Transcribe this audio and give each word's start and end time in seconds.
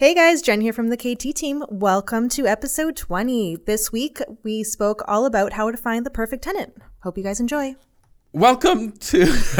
Hey 0.00 0.14
guys, 0.14 0.42
Jen 0.42 0.60
here 0.60 0.72
from 0.72 0.90
the 0.90 0.96
KT 0.96 1.34
team. 1.34 1.64
Welcome 1.70 2.28
to 2.28 2.46
episode 2.46 2.94
20. 2.94 3.56
This 3.66 3.90
week 3.90 4.20
we 4.44 4.62
spoke 4.62 5.02
all 5.08 5.26
about 5.26 5.54
how 5.54 5.72
to 5.72 5.76
find 5.76 6.06
the 6.06 6.10
perfect 6.10 6.44
tenant. 6.44 6.76
Hope 7.02 7.18
you 7.18 7.24
guys 7.24 7.40
enjoy. 7.40 7.74
Welcome 8.32 8.92
to 8.92 9.24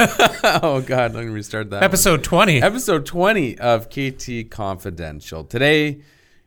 Oh 0.62 0.80
god, 0.86 1.14
let 1.14 1.24
me 1.24 1.30
restart 1.32 1.70
that. 1.70 1.78
one. 1.78 1.82
Episode 1.82 2.22
20. 2.22 2.62
Episode 2.62 3.04
20 3.04 3.58
of 3.58 3.88
KT 3.88 4.48
Confidential. 4.48 5.42
Today 5.42 6.02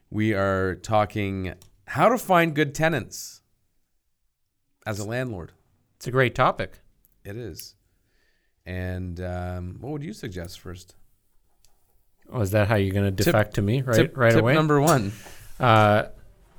we 0.09 0.33
are 0.33 0.75
talking 0.75 1.53
how 1.87 2.07
to 2.07 2.17
find 2.17 2.55
good 2.55 2.73
tenants 2.73 3.41
as 4.85 4.99
a 4.99 5.05
landlord. 5.05 5.51
It's 5.97 6.07
a 6.07 6.11
great 6.11 6.33
topic. 6.33 6.79
It 7.25 7.35
is. 7.35 7.75
And 8.65 9.19
um, 9.19 9.79
what 9.81 9.91
would 9.91 10.03
you 10.03 10.13
suggest 10.13 10.61
first? 10.61 10.95
Oh, 12.31 12.41
is 12.41 12.51
that 12.51 12.67
how 12.67 12.75
you're 12.75 12.93
going 12.93 13.05
to 13.15 13.23
Tip- 13.23 13.25
defect 13.33 13.55
to 13.55 13.61
me 13.61 13.81
right 13.81 13.95
tip, 13.95 14.17
right 14.17 14.31
tip 14.31 14.41
away? 14.41 14.53
number 14.53 14.79
one. 14.81 15.11
uh, 15.59 16.03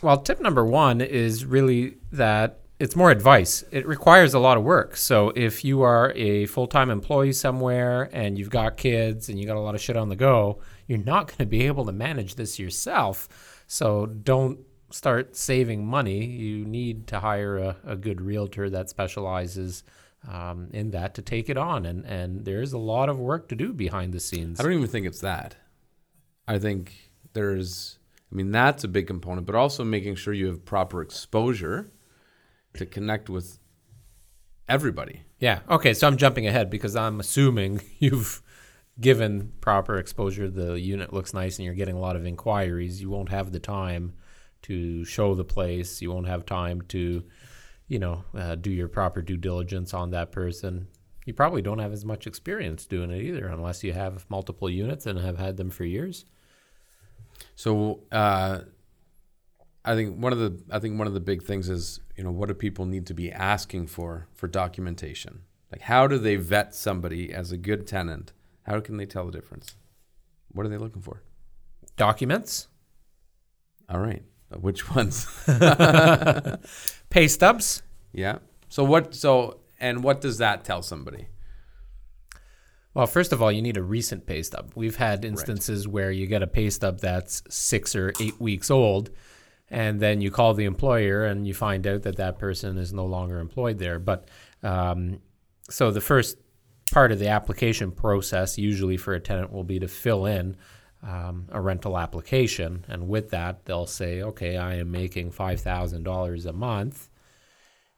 well, 0.03 0.19
tip 0.19 0.41
number 0.41 0.65
one 0.65 1.01
is 1.01 1.45
really 1.45 1.97
that 2.13 2.59
it's 2.81 2.97
more 2.97 3.11
advice. 3.13 3.63
It 3.71 3.87
requires 3.87 4.35
a 4.35 4.41
lot 4.41 4.57
of 4.57 4.65
work. 4.65 4.97
So 4.97 5.31
if 5.37 5.65
you 5.65 5.83
are 5.83 6.11
a 6.17 6.47
full 6.47 6.67
time 6.67 6.91
employee 6.91 7.33
somewhere 7.33 8.11
and 8.13 8.37
you've 8.37 8.51
got 8.51 8.77
kids 8.77 9.29
and 9.29 9.39
you 9.39 9.47
got 9.47 9.57
a 9.57 9.61
lot 9.61 9.75
of 9.77 9.81
shit 9.81 9.97
on 9.97 10.09
the 10.09 10.17
go, 10.17 10.61
you're 10.89 10.99
not 10.99 11.29
going 11.29 11.39
to 11.39 11.47
be 11.47 11.67
able 11.69 11.85
to 11.87 11.93
manage 11.93 12.35
this 12.35 12.59
yourself. 12.59 13.29
So 13.69 14.07
don't 14.07 14.59
start 14.91 15.37
saving 15.37 15.87
money. 15.87 16.25
You 16.27 16.65
need 16.65 17.07
to 17.07 17.21
hire 17.21 17.57
a, 17.57 17.77
a 17.87 17.97
good 17.97 18.21
realtor 18.21 18.69
that 18.71 18.91
specializes. 18.91 19.85
Um, 20.29 20.69
in 20.73 20.93
that 20.93 21.15
to 21.15 21.23
take 21.23 21.49
it 21.49 21.57
on, 21.57 21.85
and 21.85 22.05
and 22.05 22.45
there's 22.45 22.73
a 22.73 22.79
lot 22.79 23.09
of 23.09 23.19
work 23.19 23.49
to 23.49 23.57
do 23.57 23.73
behind 23.73 24.13
the 24.13 24.21
scenes. 24.21 24.61
I 24.61 24.63
don't 24.63 24.73
even 24.73 24.87
think 24.87 25.05
it's 25.05 25.21
that. 25.21 25.57
I 26.47 26.61
think 26.61 27.11
there's 27.33 27.99
I 28.31 28.37
mean 28.37 28.53
that's 28.53 28.85
a 28.85 28.89
big 28.89 29.09
component, 29.09 29.47
but 29.47 29.57
also 29.57 29.85
making 29.85 30.15
sure 30.15 30.33
you 30.33 30.47
have 30.47 30.65
proper 30.65 31.03
exposure 31.03 31.91
to 32.75 32.87
connect 32.87 33.29
with 33.29 33.59
everybody. 34.69 35.23
Yeah. 35.39 35.61
Okay. 35.69 35.93
So 35.95 36.07
I'm 36.07 36.17
jumping 36.17 36.47
ahead 36.47 36.71
because 36.71 36.97
I'm 36.97 37.21
assuming 37.21 37.83
you've 37.99 38.43
given 39.01 39.53
proper 39.61 39.99
exposure. 39.99 40.49
The 40.49 40.79
unit 40.79 41.13
looks 41.13 41.35
nice 41.35 41.59
and 41.59 41.67
you're 41.67 41.75
getting 41.75 41.97
a 41.97 42.01
lot 42.01 42.17
of 42.17 42.27
inquiries. 42.27 43.01
You 43.01 43.11
won't 43.11 43.31
have 43.31 43.53
the 43.53 43.61
time 43.61 44.15
to 44.63 45.05
show 45.05 45.35
the 45.35 45.45
place. 45.45 46.01
You 46.01 46.13
won't 46.13 46.29
have 46.29 46.47
time 46.47 46.83
to, 46.89 47.25
you 47.93 47.99
know, 47.99 48.25
uh, 48.35 48.55
do 48.55 48.71
your 48.71 48.89
proper 48.89 49.21
due 49.21 49.37
diligence 49.37 49.93
on 49.93 50.13
that 50.13 50.33
person. 50.33 50.89
You 51.27 51.35
probably 51.35 51.61
don't 51.61 51.79
have 51.79 51.93
as 51.93 52.07
much 52.07 52.27
experience 52.27 52.87
doing 52.87 53.11
it 53.11 53.23
either, 53.23 53.47
unless 53.49 53.85
you 53.85 53.93
have 53.93 54.25
multiple 54.31 54.71
units 54.71 55.05
and 55.05 55.19
have 55.19 55.37
had 55.37 55.59
them 55.59 55.69
for 55.69 55.85
years. 55.85 56.25
So 57.55 58.01
uh, 58.11 58.61
I 59.85 59.95
think 59.95 60.17
one 60.17 60.33
of 60.33 60.39
the 60.39 60.59
I 60.71 60.79
think 60.79 60.97
one 60.97 61.07
of 61.07 61.13
the 61.13 61.21
big 61.21 61.43
things 61.43 61.69
is 61.69 62.01
you 62.17 62.25
know 62.25 62.31
what 62.31 62.49
do 62.49 62.55
people 62.55 62.87
need 62.87 63.07
to 63.09 63.15
be 63.15 63.31
asking 63.31 63.89
for 63.89 64.27
for 64.33 64.49
documentation? 64.49 65.43
Like 65.71 65.83
how 65.83 66.07
do 66.07 66.17
they 66.17 66.37
vet 66.37 66.75
somebody 66.75 67.31
as 67.31 67.53
a 67.53 67.59
good 67.59 67.87
tenant? 67.87 68.33
How 68.63 68.81
can 68.81 68.97
they 68.97 69.07
tell 69.07 69.27
the 69.27 69.33
difference? 69.33 69.75
What 70.51 70.65
are 70.65 70.71
they 70.71 70.79
looking 70.79 71.03
for? 71.03 71.23
Documents, 71.99 72.69
All 73.87 74.01
right, 74.01 74.25
which 74.61 74.91
ones? 74.91 75.27
pay 77.11 77.29
stubs. 77.29 77.83
yeah. 78.13 78.39
So 78.69 78.85
what? 78.85 79.15
So 79.15 79.61
and 79.81 80.03
what 80.03 80.21
does 80.21 80.39
that 80.39 80.65
tell 80.65 80.83
somebody? 80.83 81.27
Well, 82.95 83.07
first 83.07 83.33
of 83.33 83.43
all, 83.43 83.51
you 83.51 83.63
need 83.63 83.77
a 83.77 83.83
recent 83.83 84.27
pay 84.27 84.43
stub. 84.43 84.73
We've 84.75 84.97
had 84.97 85.25
instances 85.25 85.89
where 85.89 86.11
you 86.11 86.27
get 86.27 86.43
a 86.43 86.47
pay 86.47 86.69
stub 86.69 87.01
that's 87.01 87.43
six 87.49 87.97
or 87.97 88.13
eight 88.21 88.39
weeks 88.39 88.71
old, 88.71 89.11
and 89.71 89.99
then 89.99 90.21
you 90.21 90.31
call 90.31 90.53
the 90.53 90.67
employer 90.67 91.25
and 91.25 91.47
you 91.47 91.55
find 91.55 91.87
out 91.87 92.03
that 92.03 92.17
that 92.17 92.39
person 92.39 92.77
is 92.77 92.93
no 92.93 93.07
longer 93.07 93.41
employed 93.41 93.79
there. 93.79 93.99
But 93.99 94.29
um, 94.63 95.21
so 95.71 95.91
the 95.91 96.03
first 96.03 96.37
part 96.93 97.13
of 97.13 97.19
the 97.19 97.29
application 97.29 97.91
process, 97.91 98.59
usually 98.59 98.99
for 98.99 99.15
a 99.15 99.21
tenant, 99.21 99.51
will 99.51 99.65
be 99.65 99.79
to 99.79 99.89
fill 99.89 100.27
in 100.27 100.57
um, 101.03 101.47
a 101.51 101.61
rental 101.61 101.99
application, 101.99 102.85
and 102.89 103.09
with 103.09 103.31
that, 103.31 103.65
they'll 103.65 103.87
say, 103.87 104.23
"Okay, 104.23 104.57
I 104.57 104.77
am 104.77 104.91
making 104.91 105.31
five 105.31 105.61
thousand 105.61 106.05
dollars 106.05 106.47
a 106.47 106.53
month." 106.53 107.09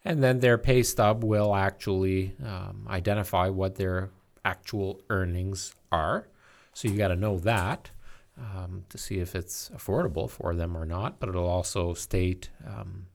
and 0.04 0.22
then 0.22 0.40
their 0.40 0.58
pay 0.58 0.82
stub 0.82 1.24
will 1.24 1.54
actually 1.54 2.34
um, 2.44 2.86
identify 2.88 3.48
what 3.48 3.76
their 3.76 4.10
actual 4.44 5.00
earnings 5.08 5.74
are. 5.90 6.28
So 6.74 6.88
you 6.88 6.98
got 6.98 7.08
to 7.08 7.16
know 7.16 7.38
that 7.38 7.90
um, 8.38 8.84
to 8.90 8.98
see 8.98 9.18
if 9.18 9.34
it's 9.34 9.70
affordable 9.74 10.28
for 10.28 10.54
them 10.54 10.76
or 10.76 10.84
not. 10.84 11.20
But 11.20 11.30
it'll 11.30 11.48
also 11.48 11.94
state, 11.94 12.50
um, 12.66 13.06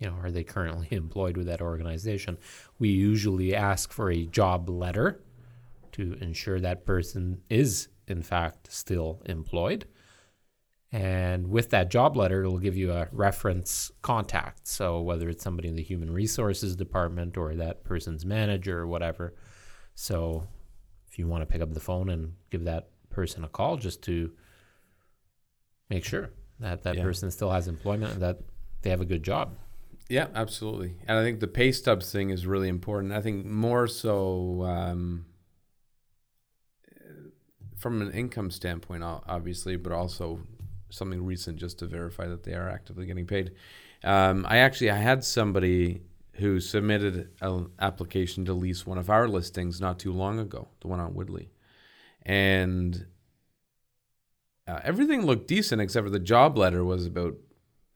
you 0.00 0.08
know, 0.08 0.16
are 0.22 0.30
they 0.30 0.42
currently 0.42 0.88
employed 0.96 1.36
with 1.36 1.46
that 1.46 1.62
organization? 1.62 2.38
We 2.80 2.88
usually 2.88 3.54
ask 3.54 3.92
for 3.92 4.10
a 4.10 4.26
job 4.26 4.68
letter 4.68 5.20
to 5.92 6.14
ensure 6.20 6.58
that 6.58 6.84
person 6.84 7.42
is 7.48 7.88
in 8.08 8.22
fact 8.22 8.72
still 8.72 9.22
employed. 9.26 9.86
And 10.92 11.48
with 11.48 11.70
that 11.70 11.90
job 11.90 12.16
letter, 12.16 12.44
it'll 12.44 12.58
give 12.58 12.76
you 12.76 12.92
a 12.92 13.08
reference 13.10 13.90
contact. 14.02 14.68
So 14.68 15.00
whether 15.00 15.28
it's 15.28 15.42
somebody 15.42 15.68
in 15.68 15.74
the 15.74 15.82
human 15.82 16.12
resources 16.12 16.76
department 16.76 17.36
or 17.36 17.56
that 17.56 17.82
person's 17.82 18.24
manager 18.24 18.78
or 18.78 18.86
whatever. 18.86 19.34
So 19.96 20.46
if 21.10 21.18
you 21.18 21.26
want 21.26 21.42
to 21.42 21.46
pick 21.46 21.62
up 21.62 21.74
the 21.74 21.80
phone 21.80 22.10
and 22.10 22.34
give 22.50 22.64
that 22.64 22.90
person 23.10 23.42
a 23.42 23.48
call 23.48 23.76
just 23.76 24.02
to 24.02 24.32
make 25.90 26.04
sure 26.04 26.30
that 26.60 26.82
that 26.84 26.96
Yeah. 26.96 27.02
person 27.02 27.30
still 27.30 27.50
has 27.50 27.66
employment 27.68 28.12
and 28.14 28.22
that 28.22 28.38
they 28.82 28.90
have 28.90 29.00
a 29.00 29.04
good 29.04 29.22
job. 29.24 29.56
Yeah, 30.08 30.28
absolutely. 30.34 30.94
And 31.08 31.18
I 31.18 31.22
think 31.22 31.40
the 31.40 31.48
pay 31.48 31.72
stubs 31.72 32.12
thing 32.12 32.30
is 32.30 32.46
really 32.46 32.68
important. 32.68 33.12
I 33.12 33.20
think 33.20 33.46
more 33.46 33.86
so 33.88 34.62
um, 34.62 35.26
from 37.84 38.00
an 38.00 38.10
income 38.12 38.50
standpoint, 38.50 39.02
obviously, 39.04 39.76
but 39.76 39.92
also 39.92 40.40
something 40.88 41.22
recent 41.22 41.58
just 41.58 41.78
to 41.78 41.86
verify 41.86 42.26
that 42.26 42.42
they 42.42 42.54
are 42.54 42.66
actively 42.66 43.04
getting 43.04 43.26
paid. 43.26 43.52
Um, 44.02 44.46
I 44.48 44.56
actually 44.56 44.90
I 44.90 44.96
had 44.96 45.22
somebody 45.22 46.00
who 46.36 46.60
submitted 46.60 47.28
an 47.42 47.70
application 47.78 48.46
to 48.46 48.54
lease 48.54 48.86
one 48.86 48.96
of 48.96 49.10
our 49.10 49.28
listings 49.28 49.82
not 49.82 49.98
too 49.98 50.12
long 50.12 50.38
ago, 50.38 50.68
the 50.80 50.88
one 50.88 50.98
on 50.98 51.12
Woodley, 51.12 51.50
and 52.22 53.04
uh, 54.66 54.80
everything 54.82 55.26
looked 55.26 55.46
decent 55.46 55.82
except 55.82 56.06
for 56.06 56.10
the 56.10 56.18
job 56.18 56.56
letter 56.56 56.82
was 56.82 57.04
about 57.04 57.34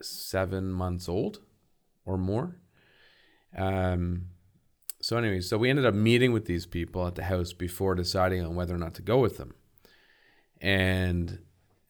seven 0.02 0.70
months 0.70 1.08
old 1.08 1.38
or 2.04 2.18
more. 2.18 2.56
Um, 3.56 4.26
so 5.00 5.16
anyway, 5.16 5.40
so 5.40 5.56
we 5.56 5.70
ended 5.70 5.86
up 5.86 5.94
meeting 5.94 6.32
with 6.32 6.44
these 6.44 6.66
people 6.66 7.06
at 7.06 7.14
the 7.14 7.24
house 7.24 7.54
before 7.54 7.94
deciding 7.94 8.44
on 8.44 8.54
whether 8.54 8.74
or 8.74 8.78
not 8.78 8.92
to 8.96 9.02
go 9.02 9.18
with 9.18 9.38
them, 9.38 9.54
and 10.60 11.38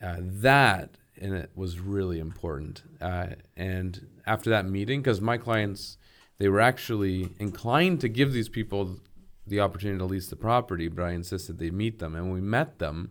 uh, 0.03 0.17
that 0.21 0.91
in 1.17 1.35
it 1.35 1.51
was 1.55 1.79
really 1.79 2.19
important. 2.21 2.83
Uh, 3.01 3.29
and 3.57 4.07
after 4.27 4.51
that 4.51 4.67
meeting, 4.67 5.01
because 5.01 5.21
my 5.21 5.37
clients, 5.37 5.97
they 6.39 6.49
were 6.49 6.61
actually 6.61 7.31
inclined 7.39 8.01
to 8.01 8.09
give 8.09 8.33
these 8.33 8.49
people 8.49 9.01
the 9.47 9.61
opportunity 9.61 9.99
to 9.99 10.05
lease 10.05 10.29
the 10.29 10.37
property, 10.37 10.89
but 10.89 11.03
I 11.03 11.13
insisted 11.13 11.59
they 11.59 11.71
meet 11.71 11.99
them. 11.99 12.15
And 12.15 12.27
when 12.27 12.35
we 12.35 12.41
met 12.41 12.79
them, 12.79 13.11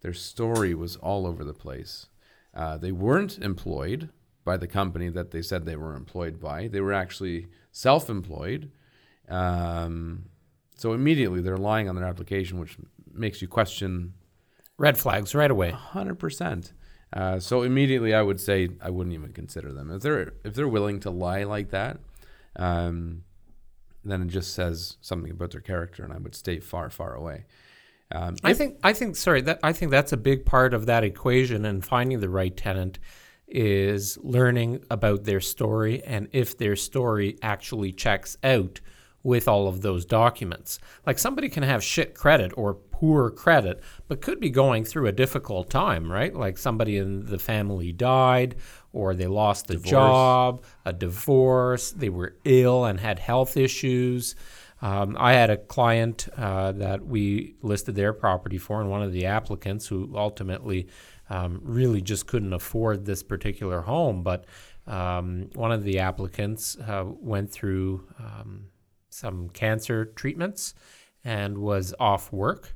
their 0.00 0.14
story 0.14 0.74
was 0.74 0.96
all 0.96 1.26
over 1.26 1.44
the 1.44 1.52
place. 1.52 2.06
Uh, 2.54 2.76
they 2.78 2.92
weren't 2.92 3.38
employed 3.38 4.10
by 4.44 4.56
the 4.56 4.66
company 4.66 5.08
that 5.08 5.30
they 5.30 5.42
said 5.42 5.64
they 5.64 5.76
were 5.76 5.94
employed 5.94 6.40
by. 6.40 6.68
They 6.68 6.80
were 6.80 6.92
actually 6.92 7.48
self-employed. 7.70 8.70
Um, 9.28 10.24
so 10.76 10.92
immediately 10.92 11.40
they're 11.40 11.56
lying 11.56 11.88
on 11.88 11.94
their 11.94 12.04
application, 12.04 12.58
which 12.58 12.76
makes 13.12 13.40
you 13.40 13.48
question 13.48 14.14
Red 14.82 14.98
flags 14.98 15.32
right 15.34 15.50
away. 15.50 15.70
hundred 15.70 16.18
percent. 16.18 16.72
Uh, 17.12 17.38
so 17.38 17.62
immediately, 17.62 18.12
I 18.14 18.22
would 18.22 18.40
say 18.40 18.68
I 18.82 18.90
wouldn't 18.90 19.14
even 19.14 19.32
consider 19.32 19.72
them 19.72 19.90
if 19.92 20.02
they're 20.02 20.32
if 20.44 20.54
they're 20.54 20.66
willing 20.68 20.98
to 21.00 21.10
lie 21.10 21.44
like 21.44 21.70
that. 21.70 22.00
Um, 22.56 23.22
then 24.04 24.22
it 24.22 24.28
just 24.28 24.54
says 24.54 24.96
something 25.00 25.30
about 25.30 25.52
their 25.52 25.60
character, 25.60 26.02
and 26.02 26.12
I 26.12 26.18
would 26.18 26.34
stay 26.34 26.58
far, 26.58 26.90
far 26.90 27.14
away. 27.14 27.44
Um, 28.10 28.34
I 28.42 28.50
if- 28.50 28.58
think 28.58 28.78
I 28.82 28.92
think 28.92 29.14
sorry 29.14 29.40
that 29.42 29.60
I 29.62 29.72
think 29.72 29.92
that's 29.92 30.12
a 30.12 30.16
big 30.16 30.44
part 30.44 30.74
of 30.74 30.86
that 30.86 31.04
equation 31.04 31.64
and 31.64 31.84
finding 31.84 32.18
the 32.18 32.28
right 32.28 32.56
tenant 32.56 32.98
is 33.46 34.18
learning 34.22 34.82
about 34.90 35.24
their 35.24 35.40
story 35.40 36.02
and 36.04 36.26
if 36.32 36.56
their 36.58 36.74
story 36.74 37.38
actually 37.42 37.92
checks 37.92 38.36
out 38.42 38.80
with 39.22 39.46
all 39.48 39.68
of 39.68 39.82
those 39.82 40.04
documents. 40.04 40.78
Like 41.06 41.18
somebody 41.18 41.48
can 41.48 41.62
have 41.62 41.82
shit 41.82 42.14
credit 42.14 42.52
or 42.56 42.74
poor 42.74 43.30
credit, 43.30 43.80
but 44.08 44.20
could 44.20 44.40
be 44.40 44.50
going 44.50 44.84
through 44.84 45.06
a 45.06 45.12
difficult 45.12 45.70
time, 45.70 46.10
right? 46.10 46.34
Like 46.34 46.58
somebody 46.58 46.96
in 46.96 47.26
the 47.26 47.38
family 47.38 47.92
died 47.92 48.56
or 48.92 49.14
they 49.14 49.26
lost 49.26 49.70
a 49.70 49.74
Divorce. 49.74 49.90
job, 49.90 50.64
a 50.84 50.92
divorce, 50.92 51.92
they 51.92 52.08
were 52.08 52.36
ill 52.44 52.84
and 52.84 53.00
had 53.00 53.18
health 53.18 53.56
issues. 53.56 54.34
Um, 54.82 55.16
I 55.18 55.34
had 55.34 55.48
a 55.50 55.56
client 55.56 56.28
uh, 56.36 56.72
that 56.72 57.06
we 57.06 57.54
listed 57.62 57.94
their 57.94 58.12
property 58.12 58.58
for, 58.58 58.80
and 58.80 58.90
one 58.90 59.02
of 59.02 59.12
the 59.12 59.26
applicants 59.26 59.86
who 59.86 60.12
ultimately 60.16 60.88
um, 61.30 61.60
really 61.62 62.02
just 62.02 62.26
couldn't 62.26 62.52
afford 62.52 63.06
this 63.06 63.22
particular 63.22 63.82
home. 63.82 64.24
But 64.24 64.44
um, 64.88 65.50
one 65.54 65.70
of 65.70 65.84
the 65.84 66.00
applicants 66.00 66.76
uh, 66.76 67.04
went 67.06 67.52
through 67.52 68.08
um, 68.18 68.66
some 69.12 69.48
cancer 69.50 70.06
treatments 70.06 70.74
and 71.24 71.58
was 71.58 71.94
off 72.00 72.32
work 72.32 72.74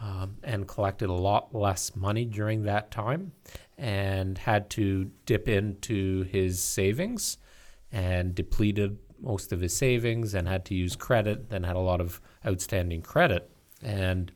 um, 0.00 0.36
and 0.42 0.66
collected 0.66 1.08
a 1.08 1.14
lot 1.14 1.54
less 1.54 1.94
money 1.94 2.24
during 2.24 2.62
that 2.64 2.90
time 2.90 3.32
and 3.78 4.38
had 4.38 4.68
to 4.70 5.10
dip 5.26 5.48
into 5.48 6.22
his 6.24 6.62
savings 6.62 7.38
and 7.92 8.34
depleted 8.34 8.98
most 9.20 9.52
of 9.52 9.60
his 9.60 9.76
savings 9.76 10.34
and 10.34 10.48
had 10.48 10.64
to 10.64 10.74
use 10.74 10.96
credit, 10.96 11.50
then 11.50 11.62
had 11.62 11.76
a 11.76 11.80
lot 11.80 12.00
of 12.00 12.20
outstanding 12.46 13.02
credit. 13.02 13.50
And 13.82 14.32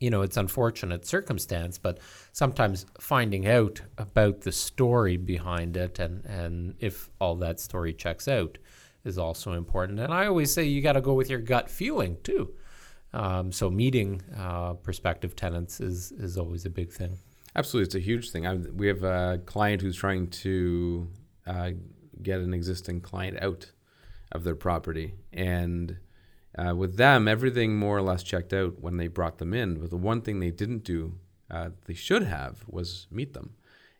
you 0.00 0.10
know, 0.10 0.22
it's 0.22 0.36
unfortunate 0.36 1.06
circumstance, 1.06 1.78
but 1.78 2.00
sometimes 2.32 2.86
finding 2.98 3.46
out 3.46 3.80
about 3.98 4.40
the 4.40 4.50
story 4.50 5.16
behind 5.16 5.76
it 5.76 6.00
and, 6.00 6.24
and 6.24 6.74
if 6.80 7.08
all 7.20 7.36
that 7.36 7.60
story 7.60 7.92
checks 7.92 8.26
out 8.26 8.58
is 9.04 9.18
also 9.18 9.52
important. 9.52 10.00
And 10.00 10.12
I 10.12 10.26
always 10.26 10.52
say 10.52 10.64
you 10.64 10.82
got 10.82 10.92
to 10.92 11.00
go 11.00 11.14
with 11.14 11.28
your 11.30 11.40
gut 11.40 11.70
feeling 11.70 12.16
too. 12.22 12.52
Um, 13.12 13.52
so 13.52 13.70
meeting 13.70 14.22
uh, 14.38 14.74
prospective 14.74 15.36
tenants 15.36 15.80
is 15.80 16.12
is 16.12 16.38
always 16.38 16.64
a 16.64 16.70
big 16.70 16.90
thing. 16.90 17.18
Absolutely, 17.54 17.86
it's 17.86 17.94
a 17.94 18.00
huge 18.00 18.30
thing. 18.30 18.46
I, 18.46 18.54
we 18.54 18.86
have 18.86 19.02
a 19.02 19.40
client 19.44 19.82
who's 19.82 19.96
trying 19.96 20.28
to 20.28 21.08
uh, 21.46 21.70
get 22.22 22.40
an 22.40 22.54
existing 22.54 23.02
client 23.02 23.42
out 23.42 23.70
of 24.30 24.44
their 24.44 24.54
property, 24.54 25.14
and 25.32 25.98
uh, 26.56 26.74
with 26.74 26.96
them, 26.96 27.28
everything 27.28 27.76
more 27.76 27.98
or 27.98 28.02
less 28.02 28.22
checked 28.22 28.54
out 28.54 28.80
when 28.80 28.96
they 28.96 29.08
brought 29.08 29.38
them 29.38 29.52
in. 29.52 29.78
But 29.80 29.90
the 29.90 29.96
one 29.98 30.22
thing 30.22 30.40
they 30.40 30.50
didn't 30.50 30.84
do, 30.84 31.18
uh, 31.50 31.70
they 31.86 31.94
should 31.94 32.22
have, 32.22 32.64
was 32.66 33.06
meet 33.10 33.34
them. 33.34 33.54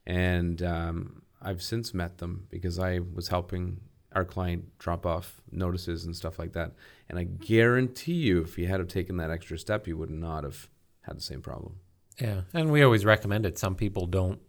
And 0.07 0.63
um, 0.63 1.23
I've 1.41 1.63
since 1.63 1.93
met 1.93 2.19
them 2.19 2.47
because 2.51 2.79
I 2.79 3.01
was 3.01 3.29
helping 3.29 3.81
our 4.15 4.25
client 4.25 4.79
drop 4.79 5.07
off 5.07 5.41
notices 5.51 6.05
and 6.05 6.15
stuff 6.17 6.39
like 6.39 6.53
that. 6.53 6.73
And 7.09 7.19
I 7.19 7.25
guarantee 7.25 8.15
you, 8.15 8.43
if 8.43 8.59
you 8.59 8.67
had 8.67 8.81
have 8.81 8.89
taken 8.89 9.17
that 9.19 9.31
extra 9.31 9.59
step, 9.59 9.87
you 9.87 9.97
would 9.97 10.11
not 10.11 10.45
have 10.45 10.69
had 11.03 11.17
the 11.17 11.23
same 11.23 11.43
problem. 11.43 11.77
Yeah, 12.21 12.43
and 12.53 12.71
we 12.71 12.83
always 12.83 13.05
recommend 13.05 13.47
it. 13.47 13.59
Some 13.59 13.75
people 13.75 14.07
don't 14.07 14.41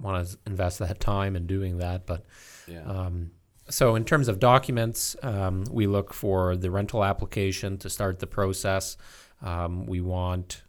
want 0.00 0.26
to 0.26 0.38
invest 0.46 0.78
that 0.80 1.00
time 1.00 1.36
in 1.36 1.46
doing 1.46 1.78
that, 1.78 2.06
but 2.06 2.24
Yeah. 2.66 2.82
um, 2.82 3.30
so, 3.70 3.94
in 3.94 4.04
terms 4.04 4.28
of 4.28 4.38
documents, 4.40 5.16
um, 5.22 5.64
we 5.70 5.86
look 5.86 6.12
for 6.12 6.54
the 6.56 6.70
rental 6.70 7.02
application 7.02 7.78
to 7.78 7.88
start 7.88 8.18
the 8.18 8.26
process. 8.26 8.96
Um, 9.40 9.86
we 9.86 10.00
want 10.02 10.62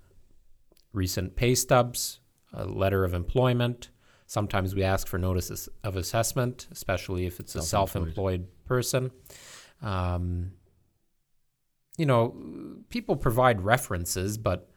recent 0.94 1.36
pay 1.36 1.56
stubs, 1.56 2.20
a 2.54 2.66
letter 2.66 3.04
of 3.04 3.14
employment. 3.14 3.90
Sometimes 4.28 4.74
we 4.74 4.84
ask 4.84 5.08
for 5.08 5.18
notices 5.20 5.70
of 5.84 5.96
assessment, 5.96 6.68
especially 6.72 7.26
if 7.26 7.40
it's 7.40 7.54
a 7.56 7.62
self 7.62 7.92
Self-employed. 7.92 8.42
employed 8.42 8.66
person. 8.66 9.12
Um, 9.82 10.52
you 11.98 12.06
know, 12.06 12.36
people 12.90 13.16
provide 13.16 13.62
references, 13.62 14.38
but 14.38 14.68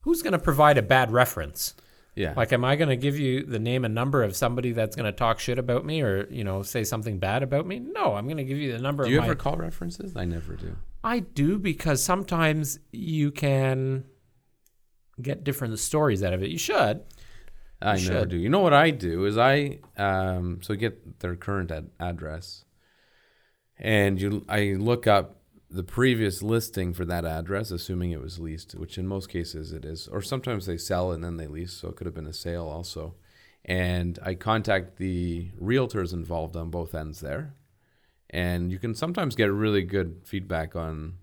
who's 0.00 0.22
going 0.22 0.32
to 0.32 0.38
provide 0.38 0.78
a 0.78 0.82
bad 0.82 1.10
reference? 1.12 1.74
yeah. 2.14 2.34
Like, 2.36 2.52
am 2.52 2.64
I 2.64 2.76
going 2.76 2.88
to 2.88 2.96
give 2.96 3.18
you 3.18 3.44
the 3.44 3.58
name 3.58 3.84
and 3.84 3.94
number 3.94 4.22
of 4.22 4.34
somebody 4.36 4.72
that's 4.72 4.96
going 4.96 5.06
to 5.06 5.12
talk 5.12 5.38
shit 5.38 5.58
about 5.58 5.84
me 5.86 6.02
or, 6.02 6.26
you 6.30 6.44
know, 6.44 6.62
say 6.62 6.84
something 6.84 7.18
bad 7.18 7.42
about 7.42 7.66
me? 7.66 7.78
No, 7.78 8.14
I'm 8.14 8.24
going 8.26 8.36
to 8.38 8.44
give 8.44 8.58
you 8.58 8.72
the 8.72 8.78
number 8.78 9.04
do 9.04 9.08
of 9.08 9.12
you 9.12 9.20
my. 9.20 9.26
ever 9.26 9.34
call 9.34 9.56
references? 9.56 10.14
I 10.16 10.24
never 10.24 10.54
do. 10.54 10.76
I 11.04 11.20
do 11.20 11.58
because 11.58 12.02
sometimes 12.02 12.78
you 12.92 13.30
can 13.30 14.04
get 15.20 15.44
different 15.44 15.78
stories 15.78 16.22
out 16.22 16.32
of 16.32 16.42
it. 16.42 16.50
You 16.50 16.58
should. 16.58 17.02
I 17.82 17.96
You 17.96 18.08
never 18.10 18.20
should. 18.20 18.28
do. 18.30 18.36
You 18.36 18.48
know 18.48 18.60
what 18.60 18.72
I 18.74 18.90
do 18.90 19.24
is 19.26 19.36
I 19.36 19.78
um 19.96 20.60
so 20.62 20.74
get 20.74 21.20
their 21.20 21.36
current 21.36 21.70
ad- 21.70 21.90
address, 22.00 22.64
and 23.78 24.20
you 24.20 24.44
I 24.48 24.74
look 24.78 25.06
up 25.06 25.36
the 25.70 25.82
previous 25.82 26.42
listing 26.42 26.92
for 26.92 27.04
that 27.06 27.24
address, 27.24 27.70
assuming 27.70 28.10
it 28.10 28.20
was 28.20 28.38
leased, 28.38 28.74
which 28.74 28.98
in 28.98 29.06
most 29.06 29.28
cases 29.30 29.72
it 29.72 29.84
is, 29.84 30.06
or 30.06 30.20
sometimes 30.20 30.66
they 30.66 30.76
sell 30.76 31.10
and 31.12 31.24
then 31.24 31.38
they 31.38 31.46
lease, 31.46 31.72
so 31.72 31.88
it 31.88 31.96
could 31.96 32.06
have 32.06 32.14
been 32.14 32.26
a 32.26 32.32
sale 32.32 32.66
also. 32.68 33.14
And 33.64 34.18
I 34.22 34.34
contact 34.34 34.96
the 34.98 35.50
realtors 35.60 36.12
involved 36.12 36.56
on 36.56 36.68
both 36.70 36.94
ends 36.94 37.20
there, 37.20 37.54
and 38.28 38.70
you 38.70 38.78
can 38.78 38.94
sometimes 38.94 39.34
get 39.34 39.50
really 39.50 39.82
good 39.82 40.20
feedback 40.24 40.76
on 40.76 41.14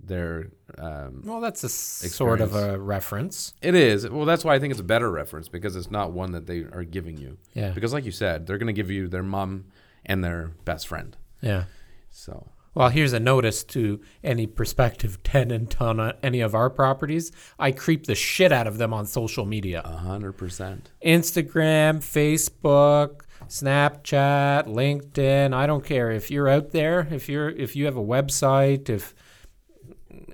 their 0.00 0.50
um, 0.78 1.22
Well, 1.24 1.40
that's 1.40 1.64
a 1.64 1.66
s- 1.66 1.72
sort 2.12 2.40
of 2.40 2.54
a 2.54 2.78
reference. 2.78 3.54
it 3.60 3.74
is. 3.74 4.08
Well, 4.08 4.24
that's 4.26 4.44
why 4.44 4.54
I 4.54 4.58
think 4.58 4.70
it's 4.70 4.80
a 4.80 4.84
better 4.84 5.10
reference 5.10 5.48
because 5.48 5.76
it's 5.76 5.90
not 5.90 6.12
one 6.12 6.32
that 6.32 6.46
they 6.46 6.60
are 6.60 6.84
giving 6.84 7.16
you. 7.18 7.38
Yeah. 7.54 7.70
Because, 7.70 7.92
like 7.92 8.04
you 8.04 8.12
said, 8.12 8.46
they're 8.46 8.58
going 8.58 8.68
to 8.68 8.72
give 8.72 8.90
you 8.90 9.08
their 9.08 9.22
mom 9.22 9.66
and 10.06 10.22
their 10.24 10.52
best 10.64 10.86
friend. 10.88 11.16
Yeah. 11.40 11.64
So, 12.10 12.48
Well, 12.74 12.88
here's 12.90 13.12
a 13.12 13.20
notice 13.20 13.64
to 13.64 14.00
any 14.22 14.46
prospective 14.46 15.22
tenant 15.22 15.80
on 15.80 15.98
uh, 16.00 16.12
any 16.22 16.40
of 16.40 16.54
our 16.54 16.70
properties. 16.70 17.32
I 17.58 17.72
creep 17.72 18.06
the 18.06 18.14
shit 18.14 18.52
out 18.52 18.66
of 18.66 18.78
them 18.78 18.94
on 18.94 19.04
social 19.06 19.44
media. 19.46 19.82
a 19.84 19.96
hundred 19.96 20.32
percent. 20.34 20.90
Instagram, 21.04 21.98
Facebook, 21.98 23.22
Snapchat, 23.48 24.66
LinkedIn. 24.66 25.52
I 25.54 25.66
don't 25.66 25.84
care 25.84 26.10
if 26.10 26.30
you're 26.30 26.48
out 26.48 26.70
there. 26.70 27.06
If 27.10 27.28
you're 27.28 27.48
if 27.50 27.76
you 27.76 27.84
have 27.86 27.96
a 27.96 28.02
website, 28.04 28.88
if 28.88 29.14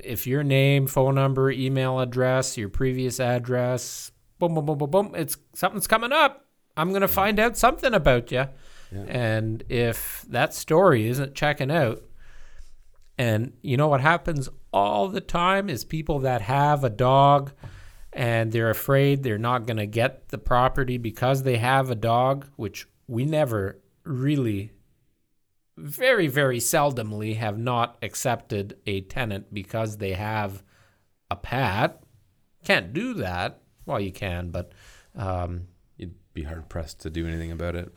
if 0.05 0.27
your 0.27 0.43
name, 0.43 0.87
phone 0.87 1.15
number, 1.17 1.51
email 1.51 2.01
address, 2.01 2.57
your 2.57 2.69
previous 2.69 3.21
address, 3.21 4.13
boom, 4.39 4.55
boom, 4.55 4.67
boom, 4.67 4.79
boom, 4.79 4.91
boom. 4.91 5.13
It's 5.15 5.37
something's 5.55 5.87
coming 5.87 6.13
up. 6.13 6.47
I'm 6.77 6.93
gonna 6.93 7.09
find 7.09 7.39
out 7.39 7.57
something 7.57 7.95
about 7.95 8.33
you. 8.33 8.47
Yeah. 8.93 9.05
And 9.09 9.65
if 9.69 10.25
that 10.29 10.55
story 10.55 11.09
isn't 11.09 11.35
checking 11.35 11.71
out, 11.71 12.03
and 13.17 13.53
you 13.63 13.77
know 13.77 13.89
what 13.89 14.01
happens 14.01 14.49
all 14.73 15.09
the 15.09 15.21
time 15.21 15.71
is 15.71 15.85
people 15.85 16.21
that 16.21 16.43
have 16.43 16.83
a 16.83 16.91
dog 16.91 17.53
and 18.13 18.53
they're 18.53 18.71
afraid 18.71 19.23
they're 19.23 19.39
not 19.39 19.67
going 19.67 19.77
to 19.77 19.87
get 19.87 20.29
the 20.29 20.39
property 20.39 20.99
because 20.99 21.43
they 21.43 21.57
have 21.57 21.91
a 21.91 21.95
dog, 21.95 22.47
which 22.57 22.87
we 23.07 23.25
never 23.25 23.81
really, 24.05 24.71
very, 25.77 26.27
very 26.29 26.59
seldomly 26.59 27.37
have 27.37 27.59
not 27.59 27.97
accepted 28.03 28.77
a 28.87 29.01
tenant 29.03 29.53
because 29.53 29.97
they 29.99 30.13
have 30.13 30.63
a 31.31 31.37
pet. 31.37 32.03
Can't 32.65 32.93
do 32.93 33.15
that. 33.15 33.61
Well, 33.87 34.01
you 34.01 34.13
can, 34.13 34.51
but. 34.51 34.73
Um, 35.17 35.69
You'd 35.97 36.15
be 36.33 36.43
hard 36.45 36.69
pressed 36.69 37.01
to 37.01 37.11
do 37.11 37.27
anything 37.27 37.53
about 37.53 37.77
it. 37.77 37.93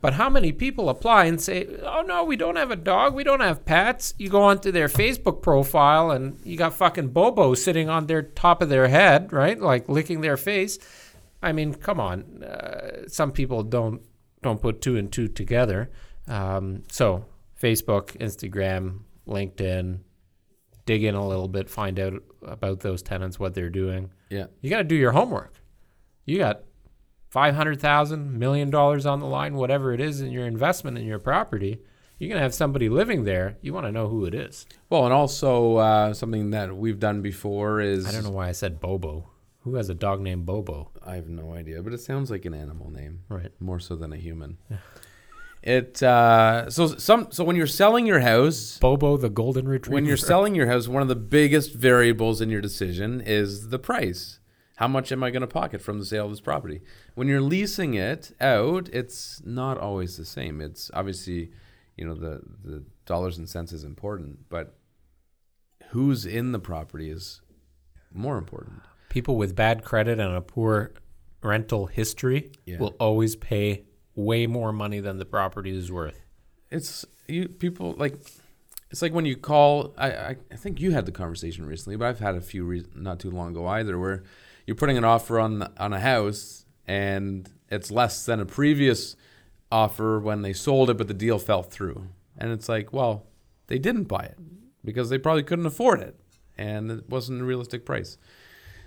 but 0.00 0.14
how 0.14 0.28
many 0.28 0.52
people 0.52 0.88
apply 0.88 1.24
and 1.26 1.40
say, 1.40 1.66
"Oh 1.82 2.02
no, 2.02 2.22
we 2.24 2.36
don't 2.36 2.56
have 2.56 2.70
a 2.70 2.76
dog, 2.76 3.14
we 3.14 3.24
don't 3.24 3.40
have 3.40 3.64
pets"? 3.64 4.14
You 4.18 4.28
go 4.28 4.42
onto 4.42 4.70
their 4.72 4.88
Facebook 4.88 5.42
profile 5.42 6.10
and 6.10 6.38
you 6.44 6.56
got 6.56 6.74
fucking 6.74 7.08
Bobo 7.08 7.54
sitting 7.54 7.88
on 7.88 8.06
their 8.06 8.22
top 8.22 8.62
of 8.62 8.68
their 8.68 8.88
head, 8.88 9.32
right, 9.32 9.58
like 9.60 9.88
licking 9.88 10.20
their 10.20 10.36
face. 10.36 10.78
I 11.42 11.52
mean, 11.52 11.74
come 11.74 11.98
on. 11.98 12.42
Uh, 12.44 13.08
some 13.08 13.32
people 13.32 13.62
don't 13.62 14.02
don't 14.42 14.60
put 14.62 14.80
two 14.80 14.96
and 14.96 15.10
two 15.10 15.28
together. 15.28 15.90
Um, 16.28 16.84
so 16.90 17.24
Facebook, 17.60 18.16
Instagram, 18.18 19.00
LinkedIn, 19.26 20.00
dig 20.86 21.04
in 21.04 21.14
a 21.14 21.26
little 21.26 21.48
bit, 21.48 21.68
find 21.70 21.98
out 21.98 22.14
about 22.42 22.80
those 22.80 23.02
tenants, 23.02 23.38
what 23.38 23.54
they're 23.54 23.70
doing. 23.70 24.10
Yeah. 24.30 24.46
You 24.60 24.70
got 24.70 24.78
to 24.78 24.84
do 24.84 24.94
your 24.96 25.12
homework. 25.12 25.54
You 26.24 26.38
got 26.38 26.62
five 27.28 27.54
hundred 27.54 27.80
thousand 27.80 28.38
million 28.38 28.70
dollars 28.70 29.06
on 29.06 29.18
the 29.20 29.26
line, 29.26 29.54
whatever 29.54 29.92
it 29.92 30.00
is 30.00 30.20
in 30.20 30.30
your 30.30 30.46
investment 30.46 30.98
in 30.98 31.04
your 31.04 31.18
property. 31.18 31.80
You're 32.18 32.28
gonna 32.28 32.42
have 32.42 32.54
somebody 32.54 32.88
living 32.88 33.24
there. 33.24 33.56
You 33.62 33.74
want 33.74 33.86
to 33.86 33.90
know 33.90 34.06
who 34.06 34.26
it 34.26 34.34
is. 34.34 34.66
Well, 34.90 35.04
and 35.04 35.12
also 35.12 35.76
uh, 35.78 36.14
something 36.14 36.50
that 36.50 36.76
we've 36.76 37.00
done 37.00 37.20
before 37.22 37.80
is 37.80 38.06
I 38.06 38.12
don't 38.12 38.22
know 38.22 38.30
why 38.30 38.48
I 38.48 38.52
said 38.52 38.78
Bobo. 38.80 39.28
Who 39.62 39.74
has 39.74 39.88
a 39.88 39.94
dog 39.94 40.20
named 40.20 40.46
Bobo? 40.46 40.90
I 41.04 41.16
have 41.16 41.28
no 41.28 41.54
idea, 41.54 41.82
but 41.82 41.92
it 41.92 42.00
sounds 42.00 42.30
like 42.30 42.44
an 42.44 42.54
animal 42.54 42.90
name. 42.90 43.20
Right. 43.28 43.50
more 43.58 43.80
so 43.80 43.96
than 43.96 44.12
a 44.12 44.16
human. 44.16 44.58
It 45.62 46.02
uh, 46.02 46.68
so 46.70 46.88
some 46.88 47.28
so 47.30 47.44
when 47.44 47.54
you're 47.56 47.66
selling 47.68 48.04
your 48.06 48.20
house, 48.20 48.78
Bobo 48.78 49.16
the 49.16 49.30
golden 49.30 49.68
retriever. 49.68 49.94
when 49.94 50.04
you're 50.06 50.16
selling 50.16 50.54
your 50.56 50.66
house, 50.66 50.88
one 50.88 51.02
of 51.02 51.08
the 51.08 51.14
biggest 51.16 51.74
variables 51.74 52.40
in 52.40 52.50
your 52.50 52.60
decision 52.60 53.20
is 53.20 53.68
the 53.68 53.78
price. 53.78 54.40
How 54.76 54.88
much 54.88 55.12
am 55.12 55.22
I 55.22 55.30
going 55.30 55.42
to 55.42 55.46
pocket 55.46 55.80
from 55.80 56.00
the 56.00 56.04
sale 56.04 56.24
of 56.24 56.32
this 56.32 56.40
property? 56.40 56.80
When 57.14 57.28
you're 57.28 57.40
leasing 57.42 57.94
it 57.94 58.32
out, 58.40 58.88
it's 58.92 59.40
not 59.44 59.78
always 59.78 60.16
the 60.16 60.24
same. 60.24 60.60
It's 60.60 60.90
obviously, 60.94 61.52
you 61.96 62.06
know, 62.06 62.14
the 62.14 62.40
the 62.64 62.82
dollars 63.06 63.38
and 63.38 63.48
cents 63.48 63.72
is 63.72 63.84
important, 63.84 64.48
but 64.48 64.74
who's 65.90 66.26
in 66.26 66.50
the 66.52 66.58
property 66.58 67.10
is 67.10 67.40
more 68.12 68.36
important. 68.38 68.80
people 69.10 69.36
with 69.36 69.54
bad 69.54 69.84
credit 69.84 70.18
and 70.18 70.34
a 70.34 70.40
poor 70.40 70.92
rental 71.42 71.86
history 71.86 72.50
Yeah. 72.66 72.78
will 72.78 72.94
always 72.98 73.36
pay 73.36 73.84
way 74.14 74.46
more 74.46 74.72
money 74.72 75.00
than 75.00 75.18
the 75.18 75.24
property 75.24 75.76
is 75.76 75.90
worth. 75.90 76.20
it's 76.70 77.04
you 77.28 77.48
people 77.48 77.94
like 77.98 78.14
it's 78.90 79.00
like 79.00 79.12
when 79.12 79.24
you 79.24 79.36
call 79.36 79.94
I, 79.96 80.10
I 80.10 80.36
i 80.50 80.56
think 80.56 80.80
you 80.80 80.90
had 80.90 81.06
the 81.06 81.12
conversation 81.12 81.64
recently 81.66 81.96
but 81.96 82.06
i've 82.08 82.18
had 82.20 82.34
a 82.34 82.40
few 82.40 82.64
re- 82.64 82.84
not 82.94 83.20
too 83.20 83.30
long 83.30 83.50
ago 83.50 83.66
either 83.66 83.98
where 83.98 84.22
you're 84.66 84.76
putting 84.76 84.98
an 84.98 85.04
offer 85.04 85.38
on 85.40 85.66
on 85.78 85.92
a 85.92 86.00
house 86.00 86.66
and 86.86 87.48
it's 87.70 87.90
less 87.90 88.26
than 88.26 88.40
a 88.40 88.44
previous 88.46 89.16
offer 89.70 90.20
when 90.20 90.42
they 90.42 90.52
sold 90.52 90.90
it, 90.90 90.98
but 90.98 91.08
the 91.08 91.14
deal 91.14 91.38
fell 91.38 91.62
through. 91.62 92.08
And 92.36 92.52
it's 92.52 92.68
like, 92.68 92.92
well, 92.92 93.24
they 93.68 93.78
didn't 93.78 94.04
buy 94.04 94.24
it 94.24 94.36
because 94.84 95.08
they 95.08 95.16
probably 95.18 95.42
couldn't 95.42 95.64
afford 95.66 96.00
it, 96.00 96.18
and 96.58 96.90
it 96.90 97.08
wasn't 97.08 97.40
a 97.40 97.44
realistic 97.44 97.86
price. 97.86 98.18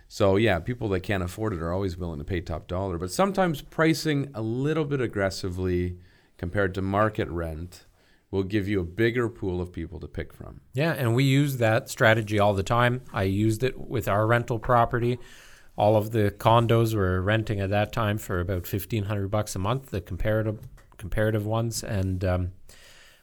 So 0.07 0.35
yeah, 0.35 0.59
people 0.59 0.89
that 0.89 1.01
can't 1.01 1.23
afford 1.23 1.53
it 1.53 1.61
are 1.61 1.73
always 1.73 1.97
willing 1.97 2.19
to 2.19 2.25
pay 2.25 2.41
top 2.41 2.67
dollar, 2.67 2.97
but 2.97 3.11
sometimes 3.11 3.61
pricing 3.61 4.29
a 4.33 4.41
little 4.41 4.85
bit 4.85 5.01
aggressively 5.01 5.97
compared 6.37 6.73
to 6.75 6.81
market 6.81 7.29
rent 7.29 7.85
will 8.31 8.43
give 8.43 8.67
you 8.67 8.81
a 8.81 8.85
bigger 8.85 9.29
pool 9.29 9.61
of 9.61 9.71
people 9.71 9.99
to 9.99 10.07
pick 10.07 10.33
from. 10.33 10.61
Yeah, 10.73 10.91
and 10.91 11.15
we 11.15 11.23
use 11.23 11.57
that 11.57 11.89
strategy 11.89 12.39
all 12.39 12.53
the 12.53 12.63
time. 12.63 13.01
I 13.13 13.23
used 13.23 13.63
it 13.63 13.79
with 13.79 14.07
our 14.07 14.27
rental 14.27 14.59
property. 14.59 15.19
All 15.77 15.95
of 15.95 16.11
the 16.11 16.31
condos 16.31 16.93
were 16.95 17.21
renting 17.21 17.59
at 17.59 17.69
that 17.69 17.91
time 17.91 18.17
for 18.17 18.39
about 18.39 18.67
fifteen 18.67 19.05
hundred 19.05 19.29
bucks 19.29 19.55
a 19.55 19.59
month, 19.59 19.91
the 19.91 20.01
comparative 20.01 20.59
comparative 20.97 21.45
ones, 21.45 21.83
and 21.83 22.23
um, 22.23 22.51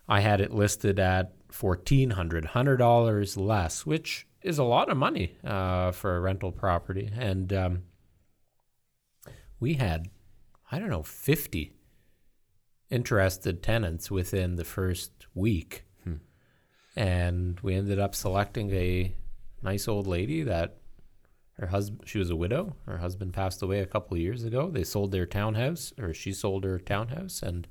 I 0.09 0.21
had 0.21 0.41
it 0.41 0.53
listed 0.53 0.99
at 0.99 1.33
fourteen 1.51 2.11
hundred, 2.11 2.47
hundred 2.47 2.77
dollars 2.79 3.37
less, 3.37 3.87
which 3.87 4.27
is 4.43 4.59
a 4.59 4.65
lot 4.65 4.91
of 4.91 4.97
money 4.97 5.37
uh, 5.45 5.93
for 5.93 6.17
a 6.17 6.21
rental 6.21 6.53
property. 6.53 7.11
And 7.17 7.53
um, 7.53 7.83
we 9.61 9.75
had, 9.75 10.09
I 10.71 10.79
don't 10.79 10.91
know, 10.91 11.03
fifty 11.03 11.73
interested 12.91 13.63
tenants 13.63 14.11
within 14.11 14.57
the 14.57 14.65
first 14.65 15.13
week. 15.35 15.85
Hmm. 16.05 16.17
And 16.95 17.59
we 17.61 17.75
ended 17.75 17.99
up 17.99 18.15
selecting 18.15 18.71
a 18.73 19.15
nice 19.63 19.89
old 19.89 20.07
lady 20.07 20.43
that 20.43 20.77
her 21.59 21.69
husband 21.69 22.03
she 22.07 22.19
was 22.19 22.31
a 22.31 22.37
widow. 22.37 22.77
Her 22.87 22.99
husband 22.99 23.33
passed 23.33 23.63
away 23.63 23.81
a 23.81 23.87
couple 23.87 24.15
of 24.15 24.21
years 24.21 24.45
ago. 24.45 24.71
They 24.71 24.85
sold 24.85 25.13
their 25.13 25.27
townhouse 25.27 25.93
or 25.99 26.13
she 26.13 26.33
sold 26.33 26.65
her 26.65 26.79
townhouse 26.79 27.43
and 27.43 27.67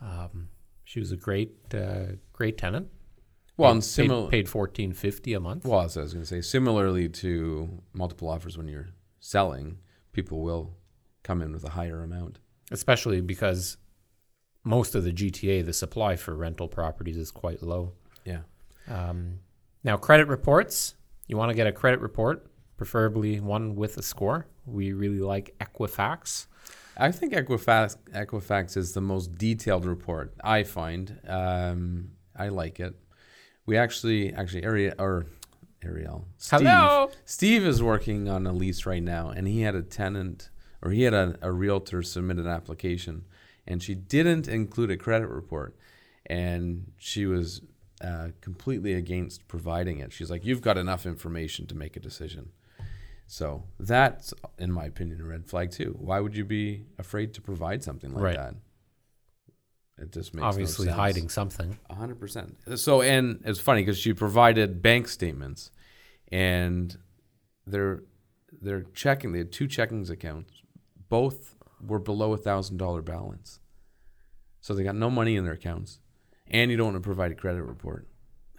um, 0.00 0.48
she 0.84 1.00
was 1.00 1.12
a 1.12 1.16
great 1.16 1.52
uh, 1.74 2.16
great 2.32 2.58
tenant. 2.58 2.88
Well, 3.56 3.70
Paid- 3.70 3.74
and 3.74 3.84
similar. 3.84 4.22
paid, 4.24 4.30
paid 4.30 4.48
fourteen 4.48 4.92
fifty 4.92 5.34
a 5.34 5.40
month. 5.40 5.64
Well, 5.64 5.82
as 5.82 5.96
I 5.96 6.02
was 6.02 6.12
going 6.14 6.22
to 6.24 6.28
say, 6.28 6.40
similarly 6.40 7.08
to 7.08 7.82
multiple 7.92 8.28
offers 8.28 8.56
when 8.56 8.68
you're 8.68 8.88
selling, 9.20 9.78
people 10.12 10.40
will 10.40 10.74
come 11.22 11.42
in 11.42 11.52
with 11.52 11.64
a 11.64 11.70
higher 11.70 12.02
amount. 12.02 12.38
especially 12.70 13.20
because 13.20 13.76
most 14.64 14.94
of 14.94 15.04
the 15.04 15.12
GTA, 15.12 15.64
the 15.64 15.72
supply 15.72 16.16
for 16.16 16.34
rental 16.34 16.68
properties 16.68 17.16
is 17.18 17.30
quite 17.30 17.62
low. 17.62 17.92
Yeah. 18.24 18.40
Um, 18.88 19.40
now, 19.84 19.96
credit 19.96 20.28
reports. 20.28 20.94
You 21.26 21.36
want 21.36 21.50
to 21.50 21.54
get 21.54 21.66
a 21.66 21.72
credit 21.72 22.00
report, 22.00 22.46
preferably 22.76 23.40
one 23.40 23.74
with 23.76 23.96
a 23.98 24.02
score. 24.02 24.46
We 24.66 24.92
really 24.92 25.18
like 25.20 25.54
Equifax. 25.60 26.46
I 26.96 27.10
think 27.12 27.32
Equifax, 27.32 27.96
Equifax 28.12 28.76
is 28.76 28.92
the 28.92 29.00
most 29.00 29.36
detailed 29.36 29.84
report 29.84 30.32
I 30.42 30.62
find. 30.62 31.18
Um, 31.26 32.12
I 32.36 32.48
like 32.48 32.80
it. 32.80 32.94
We 33.66 33.76
actually, 33.76 34.32
actually, 34.34 34.64
Ariel 34.64 34.94
or 34.98 35.26
Ariel, 35.84 36.26
Steve, 36.36 36.60
Hello. 36.60 37.10
Steve 37.24 37.64
is 37.64 37.82
working 37.82 38.28
on 38.28 38.46
a 38.46 38.52
lease 38.52 38.86
right 38.86 39.02
now, 39.02 39.30
and 39.30 39.46
he 39.48 39.62
had 39.62 39.74
a 39.74 39.82
tenant 39.82 40.50
or 40.80 40.90
he 40.90 41.02
had 41.02 41.14
a, 41.14 41.36
a 41.42 41.52
realtor 41.52 42.02
submit 42.02 42.38
an 42.38 42.46
application, 42.48 43.24
and 43.66 43.82
she 43.82 43.94
didn't 43.94 44.48
include 44.48 44.90
a 44.90 44.96
credit 44.96 45.28
report, 45.28 45.76
and 46.26 46.90
she 46.98 47.24
was 47.26 47.62
uh, 48.02 48.28
completely 48.40 48.94
against 48.94 49.46
providing 49.46 49.98
it. 50.00 50.12
She's 50.12 50.28
like, 50.30 50.44
"You've 50.44 50.60
got 50.60 50.76
enough 50.76 51.06
information 51.06 51.66
to 51.68 51.76
make 51.76 51.96
a 51.96 52.00
decision." 52.00 52.50
So 53.28 53.62
that's, 53.78 54.34
in 54.58 54.72
my 54.72 54.84
opinion, 54.86 55.20
a 55.20 55.24
red 55.24 55.46
flag 55.46 55.70
too. 55.70 55.96
Why 55.98 56.18
would 56.20 56.36
you 56.36 56.44
be 56.44 56.84
afraid 56.98 57.32
to 57.34 57.40
provide 57.40 57.82
something 57.84 58.12
like 58.12 58.22
Right. 58.22 58.36
that? 58.36 58.54
It 60.02 60.10
just 60.12 60.34
makes 60.34 60.42
no 60.42 60.48
Obviously, 60.48 60.86
sense. 60.86 60.96
hiding 60.96 61.28
something. 61.28 61.78
A 61.88 61.94
hundred 61.94 62.18
percent. 62.18 62.56
So, 62.76 63.02
and 63.02 63.40
it's 63.44 63.60
funny 63.60 63.82
because 63.82 63.98
she 63.98 64.12
provided 64.12 64.82
bank 64.82 65.06
statements, 65.08 65.70
and 66.30 66.96
they're 67.66 68.02
they're 68.60 68.82
checking. 68.94 69.32
They 69.32 69.38
had 69.38 69.52
two 69.52 69.68
checkings 69.68 70.10
accounts. 70.10 70.52
Both 71.08 71.54
were 71.80 71.98
below 72.00 72.32
a 72.32 72.36
thousand 72.36 72.78
dollar 72.78 73.00
balance. 73.02 73.60
So 74.60 74.74
they 74.74 74.84
got 74.84 74.96
no 74.96 75.10
money 75.10 75.36
in 75.36 75.44
their 75.44 75.54
accounts, 75.54 76.00
and 76.48 76.70
you 76.70 76.76
don't 76.76 76.92
want 76.92 76.96
to 76.96 77.00
provide 77.06 77.30
a 77.32 77.34
credit 77.34 77.62
report. 77.62 78.06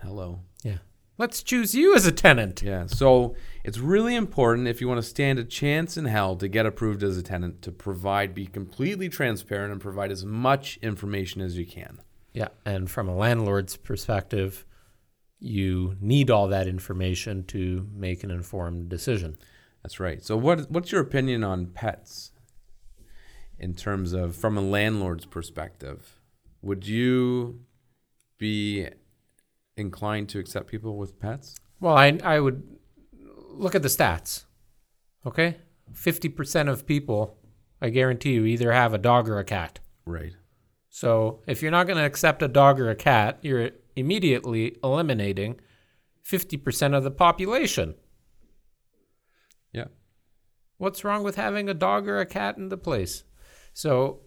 Hello. 0.01 0.39
Yeah. 0.63 0.77
Let's 1.17 1.43
choose 1.43 1.75
you 1.75 1.96
as 1.96 2.05
a 2.05 2.12
tenant. 2.12 2.63
Yeah. 2.63 2.88
So 2.88 3.36
it's 3.63 3.77
really 3.77 4.15
important 4.15 4.67
if 4.67 4.82
you 4.82 4.88
want 4.88 4.98
to 4.98 5.08
stand 5.08 5.38
a 5.38 5.43
chance 5.43 5.96
in 5.96 6.05
hell 6.05 6.36
to 6.38 6.48
get 6.48 6.65
approved 6.65 7.03
as 7.03 7.17
a 7.17 7.24
tenant 7.24 7.62
to 7.63 7.72
provide, 7.72 8.34
be 8.34 8.48
completely 8.48 9.10
transparent, 9.10 9.72
and 9.72 9.79
provide 9.79 10.12
as 10.12 10.25
much 10.25 10.77
information 10.82 11.41
as 11.41 11.58
you 11.58 11.65
can. 11.65 12.00
Yeah. 12.34 12.48
And 12.65 12.89
from 12.89 13.08
a 13.08 13.15
landlord's 13.15 13.77
perspective, 13.77 14.65
you 15.39 15.96
need 16.01 16.32
all 16.32 16.48
that 16.48 16.67
information 16.67 17.43
to 17.46 17.88
make 17.93 18.24
an 18.24 18.32
informed 18.32 18.89
decision. 18.89 19.38
That's 19.84 20.00
right. 20.00 20.24
So 20.24 20.38
what 20.38 20.72
what's 20.72 20.91
your 20.91 21.01
opinion 21.01 21.43
on 21.43 21.67
pets 21.67 22.32
in 23.60 23.75
terms 23.75 24.13
of 24.13 24.36
from 24.36 24.58
a 24.58 24.62
landlord's 24.62 25.25
perspective? 25.25 26.22
Would 26.62 26.88
you 26.88 27.60
be 28.38 28.88
inclined 29.77 30.30
to 30.30 30.39
accept 30.39 30.68
people 30.68 30.98
with 30.98 31.20
pets? 31.20 31.56
Well, 31.80 31.96
I 31.96 32.18
I 32.24 32.39
would 32.39 32.63
look 33.53 33.75
at 33.75 33.82
the 33.82 33.88
stats. 33.88 34.46
Okay? 35.25 35.58
50% 35.94 36.70
of 36.70 36.86
people, 36.86 37.38
I 37.82 37.89
guarantee 37.89 38.34
you 38.34 38.46
either 38.46 38.72
have 38.72 38.94
a 38.94 38.98
dog 38.98 39.30
or 39.30 39.39
a 39.39 39.44
cat. 39.44 39.80
Right. 40.06 40.34
So, 40.89 41.42
if 41.48 41.62
you're 41.62 41.72
not 41.72 41.88
going 41.88 41.98
to 41.98 42.06
accept 42.06 42.44
a 42.44 42.48
dog 42.48 42.80
or 42.80 42.89
a 42.89 42.96
cat, 42.96 43.39
you're 43.42 43.72
immediately 43.96 44.77
eliminating 44.84 45.60
50% 46.24 46.96
of 46.96 47.03
the 47.03 47.12
population. 47.12 47.96
Yeah. 49.72 49.86
What's 50.77 51.03
wrong 51.03 51.24
with 51.24 51.36
having 51.36 51.68
a 51.68 51.74
dog 51.74 52.08
or 52.08 52.20
a 52.20 52.25
cat 52.25 52.58
in 52.58 52.70
the 52.70 52.77
place? 52.77 53.24
So, 53.74 54.22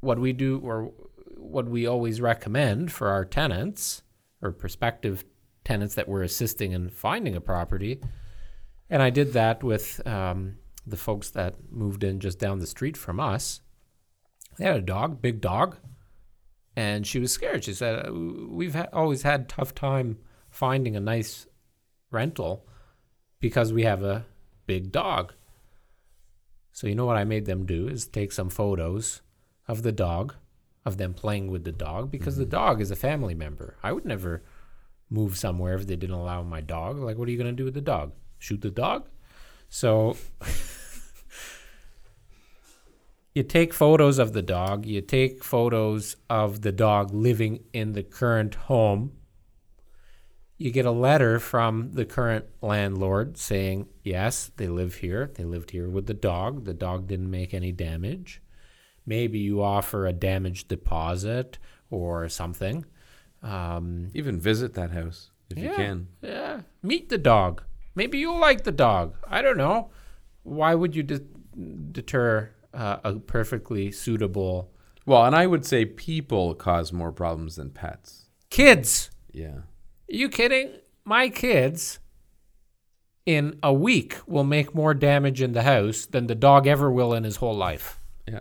what 0.00 0.18
we 0.18 0.32
do, 0.32 0.60
or 0.62 0.92
what 1.36 1.68
we 1.68 1.86
always 1.86 2.20
recommend 2.20 2.92
for 2.92 3.08
our 3.08 3.24
tenants 3.24 4.02
or 4.42 4.52
prospective 4.52 5.24
tenants 5.64 5.94
that 5.94 6.08
we're 6.08 6.22
assisting 6.22 6.72
in 6.72 6.90
finding 6.90 7.36
a 7.36 7.40
property, 7.40 8.00
and 8.90 9.02
I 9.02 9.10
did 9.10 9.32
that 9.32 9.62
with 9.62 10.06
um, 10.06 10.56
the 10.86 10.96
folks 10.96 11.30
that 11.30 11.54
moved 11.70 12.04
in 12.04 12.20
just 12.20 12.38
down 12.38 12.58
the 12.58 12.66
street 12.66 12.96
from 12.96 13.20
us. 13.20 13.60
They 14.58 14.64
had 14.64 14.76
a 14.76 14.82
dog, 14.82 15.22
big 15.22 15.40
dog, 15.40 15.78
and 16.76 17.06
she 17.06 17.18
was 17.18 17.32
scared. 17.32 17.64
She 17.64 17.74
said, 17.74 18.06
"Uh, 18.06 18.12
"We've 18.12 18.74
ha- 18.74 18.88
always 18.92 19.22
had 19.22 19.48
tough 19.48 19.74
time 19.74 20.18
finding 20.50 20.96
a 20.96 21.00
nice 21.00 21.46
rental 22.10 22.66
because 23.40 23.72
we 23.72 23.84
have 23.84 24.02
a 24.02 24.26
big 24.66 24.92
dog." 24.92 25.32
So 26.72 26.86
you 26.86 26.94
know 26.94 27.06
what 27.06 27.18
I 27.18 27.24
made 27.24 27.44
them 27.44 27.66
do 27.66 27.88
is 27.88 28.06
take 28.06 28.32
some 28.32 28.48
photos 28.48 29.22
of 29.68 29.82
the 29.82 29.92
dog, 29.92 30.34
of 30.84 30.96
them 30.96 31.14
playing 31.14 31.50
with 31.50 31.64
the 31.64 31.72
dog, 31.72 32.10
because 32.10 32.36
the 32.36 32.44
mm-hmm. 32.44 32.50
dog 32.50 32.80
is 32.80 32.90
a 32.90 32.96
family 32.96 33.34
member. 33.34 33.76
I 33.82 33.92
would 33.92 34.04
never 34.04 34.42
move 35.08 35.36
somewhere 35.36 35.74
if 35.74 35.86
they 35.86 35.96
didn't 35.96 36.16
allow 36.16 36.42
my 36.42 36.60
dog. 36.60 36.98
Like, 36.98 37.18
what 37.18 37.28
are 37.28 37.30
you 37.30 37.38
going 37.38 37.54
to 37.54 37.56
do 37.56 37.64
with 37.64 37.74
the 37.74 37.80
dog? 37.80 38.12
Shoot 38.38 38.62
the 38.62 38.70
dog? 38.70 39.08
So 39.68 40.16
you 43.34 43.42
take 43.42 43.72
photos 43.72 44.18
of 44.18 44.34
the 44.34 44.42
dog, 44.42 44.84
you 44.84 45.00
take 45.00 45.42
photos 45.42 46.16
of 46.28 46.62
the 46.62 46.72
dog 46.72 47.14
living 47.14 47.60
in 47.72 47.92
the 47.92 48.02
current 48.02 48.54
home. 48.54 49.12
You 50.58 50.70
get 50.70 50.84
a 50.84 50.90
letter 50.90 51.40
from 51.40 51.92
the 51.92 52.04
current 52.04 52.44
landlord 52.60 53.38
saying, 53.38 53.88
yes, 54.04 54.50
they 54.56 54.68
live 54.68 54.96
here. 54.96 55.30
They 55.34 55.44
lived 55.44 55.70
here 55.70 55.88
with 55.88 56.06
the 56.06 56.14
dog. 56.14 56.66
The 56.66 56.74
dog 56.74 57.08
didn't 57.08 57.30
make 57.30 57.54
any 57.54 57.72
damage. 57.72 58.41
Maybe 59.06 59.38
you 59.38 59.62
offer 59.62 60.06
a 60.06 60.12
damage 60.12 60.68
deposit 60.68 61.58
or 61.90 62.28
something. 62.28 62.84
Um, 63.42 64.10
Even 64.14 64.38
visit 64.40 64.74
that 64.74 64.90
house 64.92 65.30
if 65.50 65.58
you 65.58 65.70
can. 65.74 66.08
Yeah. 66.22 66.60
Meet 66.82 67.08
the 67.08 67.18
dog. 67.18 67.62
Maybe 67.94 68.18
you'll 68.18 68.38
like 68.38 68.64
the 68.64 68.72
dog. 68.72 69.16
I 69.28 69.42
don't 69.42 69.58
know. 69.58 69.90
Why 70.44 70.74
would 70.74 70.94
you 70.96 71.02
de- 71.02 71.20
deter 71.92 72.50
uh, 72.72 72.98
a 73.04 73.14
perfectly 73.16 73.90
suitable 73.92 74.70
Well, 75.04 75.24
and 75.24 75.34
I 75.36 75.46
would 75.46 75.66
say 75.66 75.84
people 75.84 76.54
cause 76.54 76.92
more 76.92 77.12
problems 77.12 77.56
than 77.56 77.70
pets. 77.70 78.26
kids? 78.50 79.10
Yeah. 79.32 79.48
Are 79.48 79.64
you 80.08 80.28
kidding? 80.28 80.70
My 81.04 81.28
kids 81.28 81.98
in 83.26 83.58
a 83.62 83.72
week 83.72 84.16
will 84.26 84.44
make 84.44 84.74
more 84.74 84.94
damage 84.94 85.42
in 85.42 85.52
the 85.52 85.62
house 85.62 86.06
than 86.06 86.26
the 86.28 86.34
dog 86.34 86.66
ever 86.66 86.90
will 86.90 87.12
in 87.14 87.24
his 87.24 87.36
whole 87.36 87.56
life. 87.56 88.00
Yeah. 88.28 88.40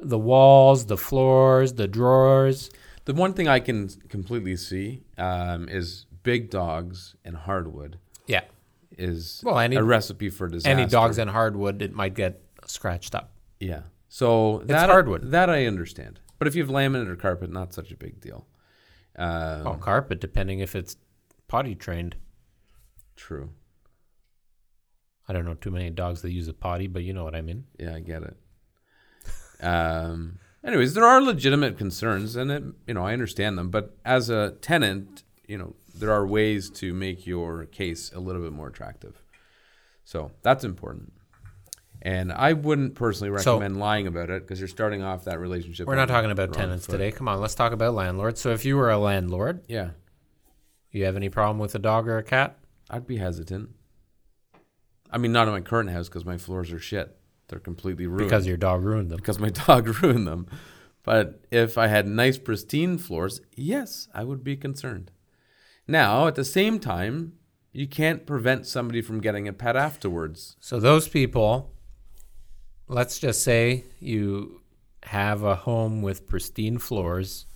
The 0.00 0.18
walls, 0.18 0.86
the 0.86 0.96
floors, 0.96 1.72
the 1.74 1.88
drawers. 1.88 2.70
The 3.04 3.14
one 3.14 3.32
thing 3.34 3.48
I 3.48 3.58
can 3.60 3.88
completely 4.08 4.56
see 4.56 5.02
um, 5.16 5.68
is 5.68 6.06
big 6.22 6.50
dogs 6.50 7.16
and 7.24 7.34
hardwood 7.36 7.98
Yeah. 8.26 8.42
is 8.96 9.40
Well, 9.44 9.58
any- 9.58 9.76
a 9.76 9.82
recipe 9.82 10.30
for 10.30 10.46
disaster. 10.48 10.70
Any 10.78 10.86
dogs 10.88 11.18
in 11.18 11.28
hardwood, 11.28 11.80
it 11.82 11.92
might 11.92 12.14
get 12.14 12.40
scratched 12.66 13.14
up. 13.14 13.32
Yeah. 13.60 13.82
So 14.08 14.58
It's 14.60 14.68
that 14.68 14.88
hardwood. 14.88 15.30
that 15.30 15.48
I 15.50 15.66
understand. 15.66 16.20
But 16.38 16.46
if 16.48 16.54
you 16.54 16.62
have 16.62 16.70
laminate 16.70 17.08
or 17.08 17.16
carpet, 17.16 17.50
not 17.50 17.72
such 17.72 17.90
a 17.90 17.96
big 17.96 18.20
deal. 18.20 18.46
Uh, 19.18 19.62
Oh, 19.66 19.74
carpet, 19.74 20.20
depending 20.20 20.60
if 20.60 20.76
it's 20.76 20.96
potty 21.48 21.74
trained. 21.74 22.14
True. 23.16 23.50
I 25.26 25.32
don't 25.32 25.44
know 25.44 25.54
too 25.54 25.70
many 25.70 25.90
dogs 25.90 26.22
that 26.22 26.30
use 26.30 26.46
a 26.48 26.54
potty, 26.54 26.86
but 26.86 27.02
you 27.02 27.12
know 27.12 27.24
what 27.24 27.34
I 27.34 27.40
mean. 27.42 27.64
Yeah, 27.78 27.94
I 27.96 28.00
get 28.00 28.22
it. 28.22 28.36
Um. 29.60 30.38
Anyways, 30.64 30.94
there 30.94 31.04
are 31.04 31.22
legitimate 31.22 31.78
concerns, 31.78 32.34
and 32.36 32.50
it, 32.50 32.64
you 32.86 32.94
know 32.94 33.04
I 33.06 33.12
understand 33.12 33.56
them. 33.56 33.70
But 33.70 33.96
as 34.04 34.28
a 34.28 34.52
tenant, 34.60 35.22
you 35.46 35.56
know 35.58 35.74
there 35.94 36.12
are 36.12 36.26
ways 36.26 36.68
to 36.70 36.92
make 36.94 37.26
your 37.26 37.64
case 37.66 38.12
a 38.14 38.20
little 38.20 38.42
bit 38.42 38.52
more 38.52 38.68
attractive. 38.68 39.22
So 40.04 40.30
that's 40.42 40.64
important. 40.64 41.12
And 42.00 42.32
I 42.32 42.52
wouldn't 42.52 42.94
personally 42.94 43.36
So- 43.42 43.54
recommend 43.54 43.80
lying 43.80 44.06
about 44.06 44.30
it 44.30 44.42
because 44.42 44.60
you're 44.60 44.68
starting 44.68 45.02
off 45.02 45.24
that 45.24 45.40
relationship. 45.40 45.88
We're 45.88 45.96
not 45.96 46.06
talking 46.08 46.30
about 46.30 46.52
tenants 46.52 46.86
foot. 46.86 46.92
today. 46.92 47.10
Come 47.10 47.26
on, 47.26 47.40
let's 47.40 47.56
talk 47.56 47.72
about 47.72 47.94
landlords. 47.94 48.40
So 48.40 48.50
if 48.50 48.64
you 48.64 48.76
were 48.76 48.90
a 48.90 48.98
landlord, 48.98 49.62
Yeah, 49.68 49.90
you 50.92 51.04
have 51.06 51.16
any 51.16 51.28
problem 51.28 51.58
with 51.58 51.74
a 51.74 51.78
dog 51.80 52.06
or 52.06 52.16
a 52.18 52.22
cat? 52.22 52.56
I'd 52.88 53.06
be 53.06 53.16
hesitant. 53.16 53.70
I 55.10 55.18
mean, 55.18 55.32
not 55.32 55.48
in 55.48 55.54
my 55.54 55.60
current 55.60 55.90
house 55.90 56.08
because 56.08 56.24
my 56.24 56.38
floors 56.38 56.70
are 56.72 56.78
shit. 56.78 57.16
They're 57.48 57.58
completely 57.58 58.06
ruined. 58.06 58.28
Because 58.28 58.46
your 58.46 58.56
dog 58.56 58.84
ruined 58.84 59.10
them. 59.10 59.16
because 59.16 59.38
my 59.38 59.50
dog 59.66 60.02
ruined 60.02 60.26
them. 60.26 60.46
But 61.02 61.40
if 61.50 61.78
I 61.78 61.86
had 61.86 62.06
nice, 62.06 62.38
pristine 62.38 62.98
floors, 62.98 63.40
yes, 63.56 64.08
I 64.14 64.24
would 64.24 64.44
be 64.44 64.56
concerned. 64.56 65.10
Now, 65.86 66.26
at 66.26 66.34
the 66.34 66.44
same 66.44 66.78
time, 66.78 67.32
you 67.72 67.86
can't 67.86 68.26
prevent 68.26 68.66
somebody 68.66 69.00
from 69.00 69.20
getting 69.20 69.48
a 69.48 69.52
pet 69.52 69.76
afterwards. 69.76 70.56
So 70.60 70.78
those 70.78 71.08
people, 71.08 71.72
let's 72.88 73.18
just 73.18 73.42
say 73.42 73.84
you 74.00 74.60
have 75.04 75.42
a 75.42 75.54
home 75.54 76.02
with 76.02 76.26
pristine 76.26 76.78
floors 76.78 77.46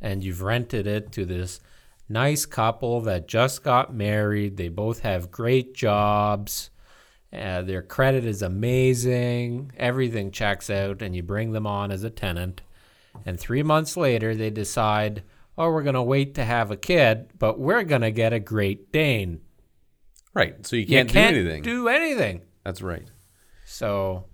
and 0.00 0.24
you've 0.24 0.42
rented 0.42 0.86
it 0.86 1.12
to 1.12 1.26
this 1.26 1.60
nice 2.08 2.46
couple 2.46 3.00
that 3.02 3.28
just 3.28 3.62
got 3.62 3.92
married. 3.92 4.56
They 4.56 4.68
both 4.68 5.00
have 5.00 5.30
great 5.30 5.74
jobs. 5.74 6.70
Uh, 7.32 7.62
their 7.62 7.82
credit 7.82 8.24
is 8.24 8.40
amazing. 8.42 9.72
Everything 9.76 10.30
checks 10.30 10.70
out, 10.70 11.02
and 11.02 11.14
you 11.14 11.22
bring 11.22 11.52
them 11.52 11.66
on 11.66 11.90
as 11.90 12.02
a 12.02 12.10
tenant. 12.10 12.62
And 13.26 13.38
three 13.38 13.62
months 13.62 13.96
later, 13.96 14.34
they 14.34 14.50
decide, 14.50 15.22
oh, 15.56 15.70
we're 15.70 15.82
going 15.82 15.94
to 15.94 16.02
wait 16.02 16.34
to 16.36 16.44
have 16.44 16.70
a 16.70 16.76
kid, 16.76 17.30
but 17.38 17.58
we're 17.58 17.82
going 17.82 18.02
to 18.02 18.10
get 18.10 18.32
a 18.32 18.40
Great 18.40 18.92
Dane. 18.92 19.40
Right. 20.32 20.66
So 20.66 20.76
you 20.76 20.86
can't, 20.86 21.08
you 21.08 21.12
can't 21.12 21.34
do 21.34 21.40
anything. 21.40 21.62
do 21.62 21.88
anything. 21.88 22.42
That's 22.64 22.80
right. 22.80 23.08
So 23.66 24.24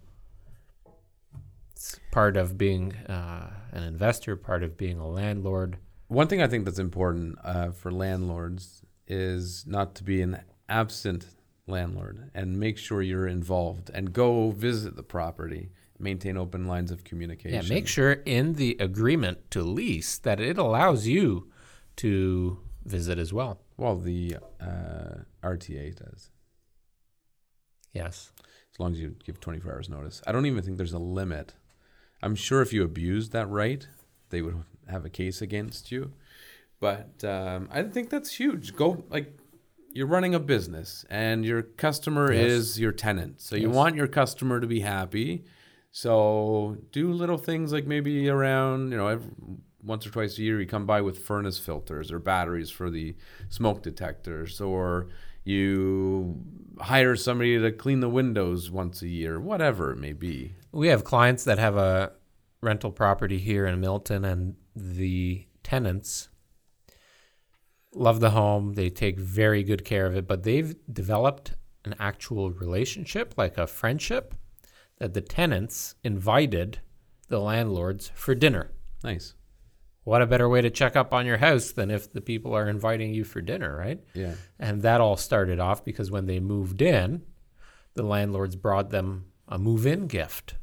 it's 1.72 1.98
part 2.12 2.36
of 2.36 2.56
being 2.58 2.94
uh, 2.94 3.50
an 3.72 3.82
investor, 3.82 4.36
part 4.36 4.62
of 4.62 4.76
being 4.76 4.98
a 4.98 5.08
landlord. 5.08 5.78
One 6.08 6.28
thing 6.28 6.42
I 6.42 6.46
think 6.46 6.64
that's 6.64 6.78
important 6.78 7.38
uh, 7.42 7.70
for 7.70 7.90
landlords 7.90 8.82
is 9.08 9.64
not 9.66 9.94
to 9.96 10.04
be 10.04 10.22
an 10.22 10.40
absent 10.68 11.26
landlord 11.66 12.30
and 12.35 12.59
make 12.59 12.78
sure 12.78 13.02
you're 13.02 13.26
involved 13.26 13.90
and 13.92 14.12
go 14.12 14.50
visit 14.50 14.97
the 14.97 15.02
property, 15.02 15.71
maintain 15.99 16.37
open 16.37 16.66
lines 16.66 16.90
of 16.90 17.04
communication. 17.04 17.62
Yeah, 17.62 17.75
make 17.75 17.88
sure 17.88 18.12
in 18.12 18.54
the 18.54 18.76
agreement 18.80 19.50
to 19.52 19.62
lease 19.62 20.18
that 20.18 20.40
it 20.40 20.59
allows 20.59 21.06
you 21.06 21.50
to 21.97 22.59
visit 22.85 23.18
as 23.18 23.33
well. 23.33 23.61
Well, 23.76 23.97
the 23.97 24.37
uh, 24.61 25.23
RTA 25.42 25.97
does. 25.97 26.30
Yes. 27.92 28.33
as 28.73 28.80
long 28.80 28.92
as 28.92 29.00
you 29.00 29.14
give 29.25 29.40
24 29.40 29.73
hours 29.73 29.88
notice. 29.88 30.21
I 30.26 30.33
don't 30.33 30.47
even 30.47 30.62
think 30.62 30.76
there's 30.76 30.92
a 30.92 30.99
limit. 30.99 31.54
I'm 32.23 32.35
sure 32.35 32.61
if 32.61 32.73
you 32.73 32.83
abused 32.83 33.33
that 33.33 33.49
right, 33.49 33.87
they 34.30 34.42
would 34.42 34.64
have 34.88 35.04
a 35.04 35.11
case 35.11 35.40
against 35.40 35.92
you. 35.92 36.12
But 36.81 37.22
um, 37.24 37.68
I 37.72 37.83
think 37.85 38.11
that's 38.11 38.33
huge. 38.35 38.74
Go 38.74 39.05
like 39.09 39.38
you're 39.94 40.07
running 40.09 40.35
a 40.35 40.40
business 40.40 41.04
and 41.09 41.44
your 41.44 41.62
customer 41.62 42.33
Yes. 42.33 42.50
is 42.50 42.80
your 42.80 42.92
tenant. 42.92 43.40
So 43.40 43.57
you 43.57 43.70
want 43.70 43.94
your 43.96 44.09
customer 44.09 44.61
to 44.61 44.66
be 44.66 44.80
happy. 44.80 45.44
So 45.92 46.76
do 46.90 47.12
little 47.12 47.38
things 47.38 47.72
like 47.72 47.87
maybe 47.87 48.28
around, 48.28 48.90
you 48.90 48.96
know, 48.98 49.07
every, 49.07 49.30
once 49.85 50.04
or 50.07 50.11
twice 50.11 50.37
a 50.38 50.42
year 50.42 50.61
you 50.61 50.66
come 50.66 50.85
by 50.87 51.00
with 51.00 51.18
furnace 51.18 51.59
filters 51.59 52.11
or 52.11 52.18
batteries 52.18 52.70
for 52.70 52.90
the 52.90 53.14
smoke 53.48 53.83
detectors 53.83 54.61
or 54.61 55.07
you 55.44 56.40
hire 56.80 57.14
somebody 57.14 57.61
to 57.61 57.70
clean 57.70 58.00
the 58.00 58.09
windows 58.09 58.70
once 58.70 59.02
a 59.02 59.09
year, 59.09 59.38
whatever 59.38 59.92
it 59.92 59.98
may 59.98 60.12
be. 60.12 60.54
We 60.72 60.88
have 60.88 61.04
clients 61.04 61.44
that 61.44 61.59
have 61.59 61.76
a 61.76 62.12
rental 62.62 62.90
property 62.90 63.38
here 63.38 63.66
in 63.66 63.78
Milton, 63.78 64.24
and 64.24 64.57
the 64.74 65.46
tenants 65.62 66.30
love 67.94 68.20
the 68.20 68.30
home. 68.30 68.74
They 68.74 68.90
take 68.90 69.18
very 69.18 69.62
good 69.62 69.85
care 69.85 70.07
of 70.07 70.16
it, 70.16 70.26
but 70.26 70.42
they've 70.42 70.74
developed 70.92 71.52
an 71.85 71.94
actual 71.98 72.50
relationship, 72.50 73.35
like 73.37 73.59
a 73.59 73.66
friendship, 73.66 74.35
that 74.98 75.14
the 75.14 75.20
tenants 75.20 75.94
invited 76.02 76.80
the 77.28 77.40
landlords 77.40 78.11
for 78.14 78.35
dinner. 78.35 78.70
Nice. 79.02 79.35
What 80.04 80.22
a 80.22 80.26
better 80.26 80.48
way 80.48 80.61
to 80.61 80.70
check 80.70 80.96
up 80.96 81.14
on 81.14 81.24
your 81.24 81.38
house 81.38 81.72
than 81.72 81.90
if 81.90 82.12
the 82.12 82.20
people 82.20 82.54
are 82.54 82.68
inviting 82.68 83.14
you 83.14 83.24
for 83.24 83.40
dinner, 83.40 83.74
right? 83.76 84.00
Yeah. 84.12 84.35
And 84.59 84.83
that 84.83 85.00
all 85.00 85.16
started 85.16 85.59
off 85.59 85.85
because 85.85 86.11
when 86.11 86.26
they 86.26 86.40
moved 86.40 86.83
in, 86.83 87.22
the 87.94 88.02
landlords 88.02 88.57
brought 88.57 88.90
them 88.90 89.26
a 89.48 89.59
move 89.59 89.87
in 89.87 90.07
gift, 90.07 90.57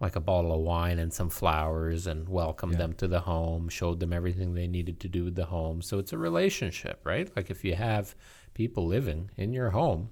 like 0.00 0.16
a 0.16 0.20
bottle 0.20 0.52
of 0.54 0.60
wine 0.60 0.98
and 0.98 1.12
some 1.12 1.28
flowers, 1.30 2.06
and 2.06 2.28
welcomed 2.28 2.72
Yeah. 2.72 2.78
them 2.78 2.92
to 2.94 3.06
the 3.08 3.20
home, 3.20 3.68
showed 3.68 4.00
them 4.00 4.12
everything 4.12 4.54
they 4.54 4.66
needed 4.66 4.98
to 5.00 5.08
do 5.08 5.24
with 5.24 5.34
the 5.34 5.46
home. 5.46 5.82
So 5.82 5.98
it's 5.98 6.12
a 6.12 6.18
relationship, 6.18 7.00
right? 7.04 7.30
Like 7.36 7.50
if 7.50 7.64
you 7.64 7.74
have 7.74 8.14
people 8.54 8.86
living 8.86 9.30
in 9.36 9.52
your 9.52 9.70
home, 9.70 10.10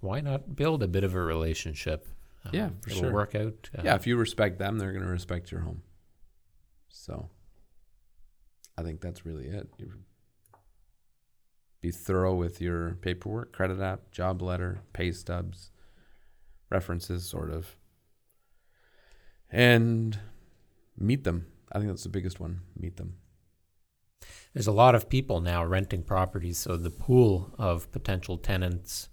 why 0.00 0.20
not 0.20 0.56
build 0.56 0.82
a 0.82 0.88
bit 0.88 1.04
of 1.04 1.14
a 1.14 1.20
relationship? 1.20 2.08
Uh, 2.44 2.50
Yeah, 2.52 2.70
for 2.80 2.90
it'll 2.90 3.02
sure. 3.02 3.12
work 3.12 3.34
out. 3.34 3.68
uh, 3.76 3.82
Yeah, 3.84 3.94
if 3.96 4.06
you 4.06 4.16
respect 4.16 4.58
them, 4.58 4.78
they're 4.78 4.92
going 4.92 5.04
to 5.04 5.10
respect 5.10 5.50
your 5.52 5.60
home. 5.60 5.82
So 6.88 7.28
I 8.78 8.82
think 8.82 9.00
that's 9.00 9.26
really 9.26 9.48
it. 9.48 9.68
You 9.78 9.92
be 11.82 11.90
thorough 11.90 12.34
with 12.34 12.60
your 12.60 12.94
paperwork, 13.02 13.52
credit 13.52 13.80
app, 13.80 14.10
job 14.10 14.40
letter, 14.42 14.80
pay 14.94 15.12
stubs, 15.12 15.70
references, 16.70 17.28
sort 17.28 17.50
of. 17.50 17.76
And 19.50 20.18
meet 20.98 21.24
them. 21.24 21.46
I 21.72 21.78
think 21.78 21.90
that's 21.90 22.02
the 22.02 22.08
biggest 22.08 22.40
one. 22.40 22.60
Meet 22.78 22.96
them. 22.96 23.16
There's 24.54 24.66
a 24.66 24.72
lot 24.72 24.94
of 24.94 25.08
people 25.08 25.40
now 25.40 25.64
renting 25.64 26.02
properties, 26.02 26.58
so 26.58 26.76
the 26.76 26.90
pool 26.90 27.54
of 27.58 27.90
potential 27.92 28.38
tenants 28.38 29.10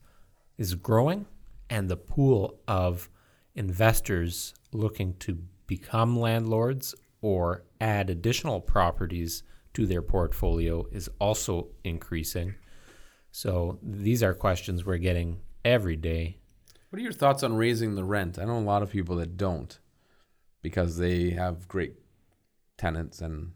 is 0.58 0.76
growing, 0.76 1.26
and 1.70 1.90
the 1.90 1.98
pool 1.98 2.60
of 2.68 3.10
investors 3.56 4.54
looking 4.72 5.16
to 5.16 5.40
become 5.68 6.18
landlords 6.18 6.96
or 7.22 7.64
add 7.82 8.10
additional 8.10 8.62
properties 8.62 9.44
to 9.74 9.86
their 9.86 10.02
portfolio 10.02 10.86
is 10.92 11.10
also 11.20 11.68
increasing. 11.84 12.56
So 13.32 13.80
these 13.82 14.24
are 14.24 14.34
questions 14.34 14.86
we're 14.86 14.98
getting 14.98 15.42
every 15.66 15.96
day. 15.96 16.38
What 16.90 17.00
are 17.00 17.04
your 17.04 17.12
thoughts 17.12 17.44
on 17.44 17.56
raising 17.56 17.96
the 17.96 18.04
rent? 18.04 18.38
I 18.38 18.46
know 18.46 18.58
a 18.58 18.60
lot 18.60 18.84
of 18.84 18.92
people 18.92 19.16
that 19.18 19.36
don't 19.36 19.78
because 20.64 20.98
they 20.98 21.30
have 21.30 21.68
great 21.68 21.94
tenants 22.80 23.22
and 23.22 23.52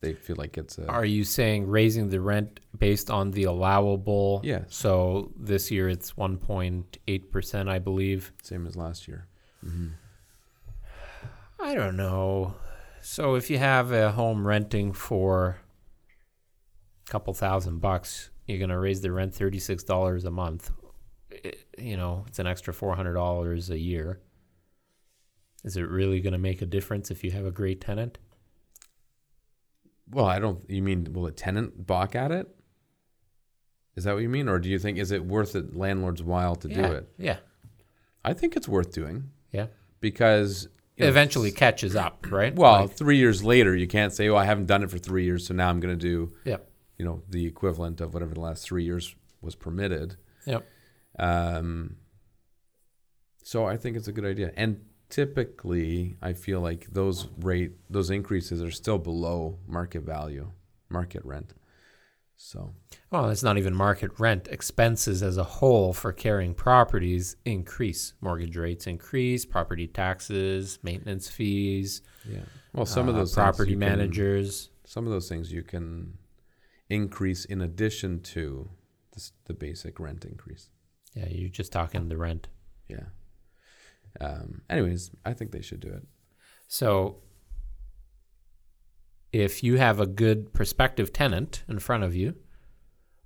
they 0.00 0.12
feel 0.14 0.36
like 0.36 0.58
it's 0.58 0.76
a. 0.78 0.86
Are 0.88 1.04
you 1.04 1.22
saying 1.24 1.66
raising 1.68 2.08
the 2.10 2.20
rent 2.20 2.58
based 2.76 3.10
on 3.10 3.30
the 3.30 3.44
allowable? 3.44 4.40
Yes. 4.42 4.74
So 4.74 5.30
this 5.38 5.70
year 5.70 5.88
it's 5.88 6.12
1.8%, 6.14 7.68
I 7.68 7.78
believe. 7.78 8.32
Same 8.42 8.66
as 8.66 8.74
last 8.76 9.06
year. 9.06 9.28
hmm 9.62 9.88
I 11.60 11.74
don't 11.74 11.96
know. 11.96 12.54
So 13.00 13.36
if 13.36 13.48
you 13.48 13.58
have 13.58 13.92
a 13.92 14.10
home 14.12 14.46
renting 14.46 14.92
for 14.92 15.56
a 17.06 17.10
couple 17.10 17.32
thousand 17.32 17.78
bucks, 17.80 18.30
you're 18.46 18.58
going 18.58 18.70
to 18.70 18.78
raise 18.78 19.00
the 19.00 19.12
rent 19.12 19.32
$36 19.34 20.24
a 20.24 20.30
month. 20.30 20.70
I- 21.32 21.52
you 21.78 21.96
know, 21.96 22.24
it's 22.28 22.38
an 22.38 22.46
extra 22.46 22.74
$400 22.74 23.70
a 23.70 23.78
year. 23.78 24.20
Is 25.64 25.76
it 25.76 25.82
really 25.88 26.20
going 26.20 26.32
to 26.34 26.38
make 26.38 26.60
a 26.60 26.66
difference 26.66 27.10
if 27.10 27.24
you 27.24 27.30
have 27.30 27.46
a 27.46 27.50
great 27.50 27.80
tenant? 27.80 28.18
Well, 30.10 30.26
I 30.26 30.38
don't. 30.38 30.68
You 30.68 30.82
mean 30.82 31.12
will 31.12 31.26
a 31.26 31.32
tenant 31.32 31.86
balk 31.86 32.14
at 32.14 32.30
it? 32.30 32.54
Is 33.96 34.04
that 34.04 34.12
what 34.14 34.22
you 34.22 34.28
mean, 34.28 34.48
or 34.48 34.58
do 34.58 34.68
you 34.68 34.78
think 34.78 34.98
is 34.98 35.10
it 35.12 35.24
worth 35.24 35.54
it 35.54 35.74
landlord's 35.74 36.22
while 36.22 36.56
to 36.56 36.68
yeah. 36.68 36.76
do 36.76 36.92
it? 36.94 37.08
Yeah. 37.16 37.36
I 38.24 38.32
think 38.34 38.56
it's 38.56 38.68
worth 38.68 38.92
doing 38.92 39.30
Yeah. 39.52 39.66
because 40.00 40.68
It 40.96 41.04
know, 41.04 41.08
eventually 41.08 41.52
catches 41.52 41.94
up, 41.94 42.26
right? 42.30 42.54
Well, 42.54 42.82
Like- 42.82 42.90
three 42.92 43.18
years 43.18 43.44
later, 43.44 43.74
you 43.74 43.86
can't 43.86 44.12
say, 44.12 44.28
"Oh, 44.28 44.36
I 44.36 44.44
haven't 44.44 44.66
done 44.66 44.82
it 44.82 44.90
for 44.90 44.98
three 44.98 45.24
years, 45.24 45.46
so 45.46 45.54
now 45.54 45.68
I'm 45.70 45.80
going 45.80 45.96
to 45.96 46.00
do." 46.00 46.34
Yep. 46.44 46.70
You 46.98 47.04
know, 47.04 47.22
the 47.28 47.46
equivalent 47.46 48.00
of 48.00 48.12
whatever 48.14 48.34
the 48.34 48.40
last 48.40 48.64
three 48.64 48.84
years 48.84 49.14
was 49.40 49.54
permitted. 49.54 50.16
Yep. 50.46 50.66
Um, 51.18 51.96
so 53.42 53.64
I 53.66 53.76
think 53.76 53.96
it's 53.96 54.08
a 54.08 54.12
good 54.12 54.24
idea. 54.24 54.52
And 54.56 54.84
typically 55.10 56.16
I 56.22 56.32
feel 56.32 56.60
like 56.60 56.86
those 56.92 57.28
rate 57.38 57.72
those 57.90 58.10
increases 58.10 58.62
are 58.62 58.70
still 58.70 58.98
below 58.98 59.58
market 59.66 60.02
value, 60.02 60.50
market 60.88 61.24
rent. 61.24 61.54
So 62.36 62.74
Well, 63.10 63.30
it's 63.30 63.42
not 63.44 63.58
even 63.58 63.74
market 63.74 64.10
rent. 64.18 64.48
Expenses 64.50 65.22
as 65.22 65.36
a 65.36 65.44
whole 65.44 65.92
for 65.92 66.12
carrying 66.12 66.52
properties 66.54 67.36
increase. 67.44 68.12
Mortgage 68.20 68.56
rates 68.56 68.86
increase, 68.86 69.44
property 69.44 69.86
taxes, 69.86 70.78
maintenance 70.82 71.28
fees. 71.28 72.02
yeah, 72.28 72.40
well, 72.72 72.86
some 72.86 73.08
of 73.08 73.14
uh, 73.14 73.18
those 73.18 73.32
property 73.34 73.72
you 73.72 73.78
can- 73.78 73.88
managers. 73.88 74.70
some 74.84 75.06
of 75.06 75.12
those 75.12 75.28
things 75.28 75.52
you 75.52 75.62
can 75.62 76.18
increase 76.90 77.44
in 77.44 77.60
addition 77.62 78.20
to 78.20 78.68
the, 79.12 79.30
the 79.46 79.54
basic 79.54 79.98
rent 80.00 80.24
increase. 80.24 80.68
Yeah, 81.14 81.28
you're 81.28 81.48
just 81.48 81.70
talking 81.72 82.08
the 82.08 82.16
rent. 82.16 82.48
Yeah. 82.88 83.06
Um, 84.20 84.62
anyways, 84.70 85.10
I 85.24 85.32
think 85.32 85.50
they 85.52 85.62
should 85.62 85.80
do 85.80 85.88
it. 85.88 86.06
So 86.68 87.18
if 89.32 89.62
you 89.64 89.76
have 89.78 89.98
a 90.00 90.06
good 90.06 90.52
prospective 90.52 91.12
tenant 91.12 91.64
in 91.68 91.78
front 91.78 92.04
of 92.04 92.14
you, 92.14 92.34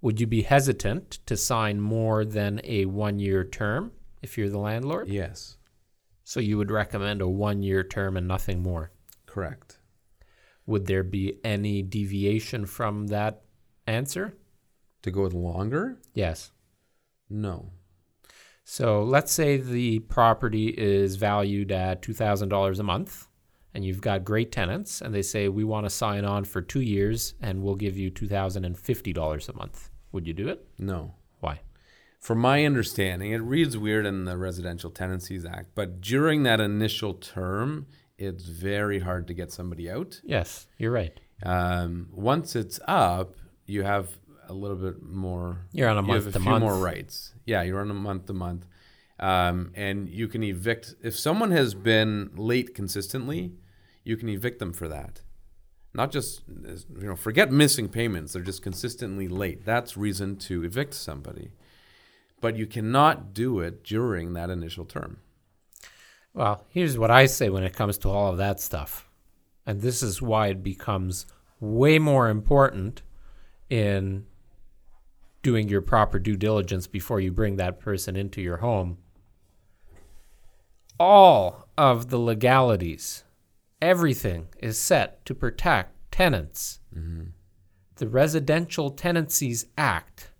would 0.00 0.20
you 0.20 0.26
be 0.26 0.42
hesitant 0.42 1.18
to 1.26 1.36
sign 1.36 1.80
more 1.80 2.24
than 2.24 2.60
a 2.64 2.86
one 2.86 3.18
year 3.18 3.44
term 3.44 3.92
if 4.22 4.38
you're 4.38 4.48
the 4.48 4.58
landlord? 4.58 5.08
Yes, 5.08 5.56
So 6.24 6.40
you 6.40 6.56
would 6.58 6.70
recommend 6.70 7.20
a 7.20 7.28
one 7.28 7.62
year 7.62 7.82
term 7.82 8.16
and 8.16 8.26
nothing 8.28 8.62
more. 8.62 8.92
correct. 9.26 9.78
Would 10.66 10.86
there 10.86 11.02
be 11.02 11.38
any 11.44 11.80
deviation 11.82 12.66
from 12.66 13.06
that 13.06 13.42
answer? 13.86 14.36
To 15.02 15.10
go 15.10 15.22
with 15.22 15.32
longer? 15.32 15.98
Yes. 16.12 16.50
No. 17.30 17.72
So 18.70 19.02
let's 19.02 19.32
say 19.32 19.56
the 19.56 20.00
property 20.00 20.66
is 20.76 21.16
valued 21.16 21.72
at 21.72 22.02
$2,000 22.02 22.78
a 22.78 22.82
month 22.82 23.26
and 23.72 23.82
you've 23.82 24.02
got 24.02 24.26
great 24.26 24.52
tenants 24.52 25.00
and 25.00 25.14
they 25.14 25.22
say, 25.22 25.48
we 25.48 25.64
want 25.64 25.86
to 25.86 25.90
sign 25.90 26.26
on 26.26 26.44
for 26.44 26.60
two 26.60 26.82
years 26.82 27.32
and 27.40 27.62
we'll 27.62 27.76
give 27.76 27.96
you 27.96 28.10
$2,050 28.10 29.48
a 29.48 29.56
month. 29.56 29.88
Would 30.12 30.26
you 30.26 30.34
do 30.34 30.48
it? 30.48 30.68
No. 30.78 31.14
Why? 31.40 31.60
From 32.20 32.40
my 32.40 32.66
understanding, 32.66 33.32
it 33.32 33.38
reads 33.38 33.78
weird 33.78 34.04
in 34.04 34.26
the 34.26 34.36
Residential 34.36 34.90
Tenancies 34.90 35.46
Act, 35.46 35.70
but 35.74 36.02
during 36.02 36.42
that 36.42 36.60
initial 36.60 37.14
term, 37.14 37.86
it's 38.18 38.44
very 38.44 38.98
hard 38.98 39.26
to 39.28 39.34
get 39.34 39.50
somebody 39.50 39.90
out. 39.90 40.20
Yes, 40.22 40.66
you're 40.76 40.92
right. 40.92 41.18
Um, 41.42 42.10
once 42.12 42.54
it's 42.54 42.78
up, 42.86 43.34
you 43.64 43.84
have 43.84 44.18
a 44.48 44.54
little 44.54 44.76
bit 44.76 45.02
more. 45.02 45.66
You're 45.72 45.88
on 45.88 45.98
a 45.98 46.02
month 46.02 46.08
you 46.08 46.26
have 46.26 46.36
a 46.36 46.40
few 46.40 46.50
month. 46.50 46.62
more 46.62 46.78
rights. 46.78 47.34
Yeah, 47.44 47.62
you're 47.62 47.80
on 47.80 47.90
a 47.90 47.94
month 47.94 48.26
to 48.26 48.32
month, 48.32 48.66
um, 49.20 49.72
and 49.74 50.08
you 50.08 50.28
can 50.28 50.42
evict 50.42 50.94
if 51.02 51.16
someone 51.16 51.50
has 51.50 51.74
been 51.74 52.30
late 52.34 52.74
consistently. 52.74 53.52
You 54.04 54.16
can 54.16 54.28
evict 54.28 54.58
them 54.58 54.72
for 54.72 54.88
that. 54.88 55.22
Not 55.94 56.12
just 56.12 56.42
you 56.48 57.08
know, 57.08 57.16
forget 57.16 57.50
missing 57.50 57.88
payments. 57.88 58.32
They're 58.32 58.42
just 58.42 58.62
consistently 58.62 59.28
late. 59.28 59.64
That's 59.64 59.96
reason 59.96 60.36
to 60.36 60.64
evict 60.64 60.94
somebody. 60.94 61.50
But 62.40 62.56
you 62.56 62.66
cannot 62.66 63.34
do 63.34 63.60
it 63.60 63.82
during 63.82 64.32
that 64.34 64.48
initial 64.48 64.84
term. 64.84 65.18
Well, 66.34 66.64
here's 66.68 66.96
what 66.98 67.10
I 67.10 67.26
say 67.26 67.48
when 67.48 67.64
it 67.64 67.74
comes 67.74 67.98
to 67.98 68.10
all 68.10 68.30
of 68.30 68.38
that 68.38 68.60
stuff. 68.60 69.08
And 69.66 69.80
this 69.80 70.02
is 70.02 70.22
why 70.22 70.48
it 70.48 70.62
becomes 70.62 71.26
way 71.60 71.98
more 71.98 72.28
important 72.28 73.02
in 73.68 74.24
doing 75.42 75.68
your 75.68 75.80
proper 75.80 76.18
due 76.18 76.36
diligence 76.36 76.86
before 76.86 77.20
you 77.20 77.30
bring 77.32 77.56
that 77.56 77.78
person 77.80 78.16
into 78.16 78.40
your 78.40 78.58
home. 78.58 78.98
All 81.00 81.68
of 81.78 82.10
the 82.10 82.18
legalities, 82.18 83.24
everything 83.80 84.48
is 84.58 84.78
set 84.78 85.24
to 85.26 85.34
protect 85.34 85.94
tenants. 86.10 86.80
The 87.96 88.08
Residential 88.08 88.90
Tenancies 88.90 89.66
Act 89.76 90.30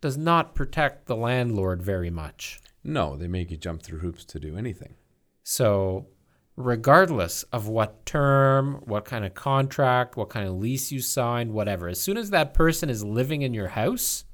does 0.00 0.16
not 0.16 0.54
protect 0.54 1.06
the 1.06 1.16
landlord 1.16 1.82
very 1.82 2.10
much. 2.10 2.60
No, 2.84 3.16
they 3.16 3.28
make 3.28 3.50
you 3.50 3.56
jump 3.56 3.82
through 3.82 3.98
hoops 3.98 4.24
to 4.26 4.38
do 4.38 4.56
anything. 4.56 4.94
So, 5.42 6.06
regardless 6.56 7.42
of 7.44 7.68
what 7.68 8.06
term, 8.06 8.82
what 8.86 9.04
kind 9.04 9.24
of 9.24 9.34
contract, 9.34 10.16
what 10.16 10.30
kind 10.30 10.48
of 10.48 10.54
lease 10.54 10.90
you 10.90 11.00
signed, 11.00 11.52
whatever, 11.52 11.88
as 11.88 12.00
soon 12.00 12.16
as 12.16 12.30
that 12.30 12.54
person 12.54 12.88
is 12.88 13.04
living 13.04 13.42
in 13.42 13.54
your 13.54 13.68
house, 13.68 14.24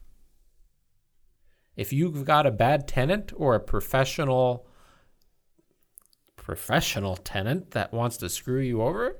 if 1.76 1.92
you've 1.92 2.24
got 2.24 2.46
a 2.46 2.50
bad 2.50 2.86
tenant 2.86 3.32
or 3.36 3.54
a 3.54 3.60
professional 3.60 4.66
professional 6.36 7.16
tenant 7.16 7.70
that 7.70 7.92
wants 7.92 8.16
to 8.16 8.28
screw 8.28 8.60
you 8.60 8.82
over, 8.82 9.16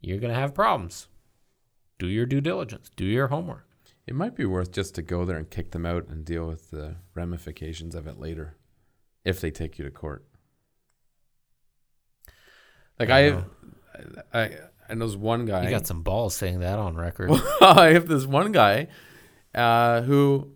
you're 0.00 0.18
going 0.18 0.32
to 0.32 0.38
have 0.38 0.54
problems. 0.54 1.08
Do 1.98 2.06
your 2.06 2.24
due 2.24 2.40
diligence, 2.40 2.90
do 2.96 3.04
your 3.04 3.28
homework. 3.28 3.68
It 4.06 4.14
might 4.14 4.34
be 4.34 4.46
worth 4.46 4.72
just 4.72 4.94
to 4.94 5.02
go 5.02 5.26
there 5.26 5.36
and 5.36 5.50
kick 5.50 5.72
them 5.72 5.84
out 5.84 6.08
and 6.08 6.24
deal 6.24 6.46
with 6.46 6.70
the 6.70 6.96
ramifications 7.14 7.94
of 7.94 8.06
it 8.06 8.18
later, 8.18 8.56
if 9.24 9.40
they 9.40 9.50
take 9.50 9.78
you 9.78 9.84
to 9.84 9.90
court. 9.90 10.24
Like 13.00 13.08
I 13.08 13.26
I, 13.26 13.30
know. 13.30 13.44
I, 14.34 14.50
I, 14.90 14.94
know 14.94 15.06
this 15.06 15.16
one 15.16 15.46
guy. 15.46 15.64
You 15.64 15.70
got 15.70 15.86
some 15.86 16.02
balls 16.02 16.36
saying 16.36 16.60
that 16.60 16.78
on 16.78 16.96
record. 16.96 17.30
I 17.62 17.94
have 17.94 18.06
this 18.06 18.26
one 18.26 18.52
guy, 18.52 18.88
uh, 19.54 20.02
who, 20.02 20.52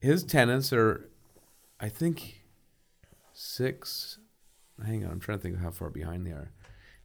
his 0.00 0.22
tenants 0.22 0.72
are, 0.72 1.10
I 1.80 1.88
think, 1.88 2.42
six. 3.32 4.18
Hang 4.86 5.04
on, 5.04 5.10
I'm 5.10 5.20
trying 5.20 5.38
to 5.38 5.42
think 5.42 5.56
of 5.56 5.62
how 5.62 5.72
far 5.72 5.90
behind 5.90 6.24
they 6.24 6.30
are. 6.30 6.52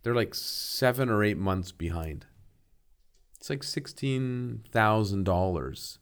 They're 0.04 0.14
like 0.14 0.36
seven 0.36 1.10
or 1.10 1.24
eight 1.24 1.38
months 1.38 1.72
behind. 1.72 2.28
It's 3.40 3.50
like 3.50 3.64
sixteen 3.64 4.66
thousand 4.72 5.24
dollars. 5.24 5.98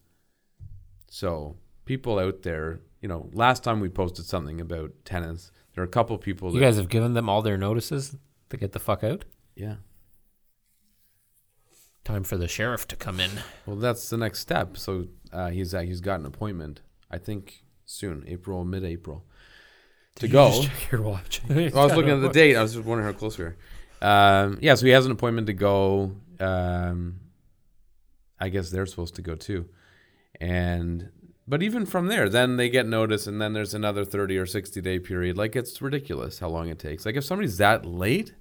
So 1.10 1.56
people 1.86 2.20
out 2.20 2.42
there, 2.42 2.82
you 3.00 3.08
know, 3.08 3.30
last 3.32 3.64
time 3.64 3.80
we 3.80 3.88
posted 3.88 4.26
something 4.26 4.60
about 4.60 4.92
tenants, 5.06 5.54
there 5.74 5.84
are 5.84 5.88
a 5.88 5.90
couple 5.90 6.18
people. 6.18 6.54
you 6.54 6.60
guys 6.60 6.76
have 6.76 6.90
given 6.90 7.14
them 7.14 7.30
all 7.30 7.42
their 7.42 7.58
notices 7.58 8.18
to 8.50 8.58
get 8.58 8.72
the 8.72 8.80
fuck 8.80 9.04
out? 9.04 9.26
yeah. 9.56 9.76
Time 12.04 12.24
for 12.24 12.38
the 12.38 12.48
sheriff 12.48 12.88
to 12.88 12.96
come 12.96 13.20
in. 13.20 13.32
Well, 13.66 13.76
that's 13.76 14.10
the 14.10 14.16
next 14.16 14.40
step. 14.40 14.78
So 14.78 15.08
uh, 15.34 15.50
he's 15.50 15.74
uh, 15.74 15.82
he's 15.82 16.00
got 16.00 16.22
an 16.22 16.26
appointment. 16.26 16.80
I 17.12 17.18
think 17.18 17.66
soon, 17.86 18.24
April, 18.28 18.64
mid-April, 18.64 19.26
to 20.16 20.22
Did 20.22 20.32
go. 20.32 20.62
check 20.64 20.90
your 20.90 21.02
watch. 21.02 21.42
I 21.50 21.70
was 21.74 21.94
looking 21.96 22.12
at 22.12 22.22
the 22.22 22.30
date. 22.30 22.56
I 22.56 22.62
was 22.62 22.76
just 22.76 22.86
wondering 22.86 23.12
how 23.12 23.18
close 23.18 23.38
we 23.38 23.44
were. 23.44 23.58
Um, 24.02 24.58
yeah, 24.62 24.76
so 24.76 24.86
he 24.86 24.94
has 24.94 25.06
an 25.06 25.12
appointment 25.12 25.48
to 25.48 25.54
go. 25.54 26.14
Um, 26.40 27.20
I 28.40 28.48
guess 28.48 28.70
they're 28.70 28.86
supposed 28.86 29.16
to 29.16 29.22
go 29.22 29.36
too, 29.36 29.68
and 30.40 31.10
but 31.48 31.64
even 31.64 31.86
from 31.86 32.08
there, 32.08 32.28
then 32.28 32.58
they 32.58 32.70
get 32.70 32.86
notice, 32.86 33.26
and 33.26 33.42
then 33.42 33.54
there's 33.54 33.74
another 33.74 34.04
thirty 34.04 34.38
or 34.38 34.46
sixty 34.46 34.82
day 34.82 35.00
period. 35.00 35.38
Like 35.38 35.56
it's 35.56 35.82
ridiculous 35.82 36.40
how 36.40 36.50
long 36.50 36.70
it 36.70 36.80
takes. 36.80 37.06
Like 37.06 37.16
if 37.16 37.24
somebody's 37.24 37.58
that 37.58 37.86
late 37.86 38.34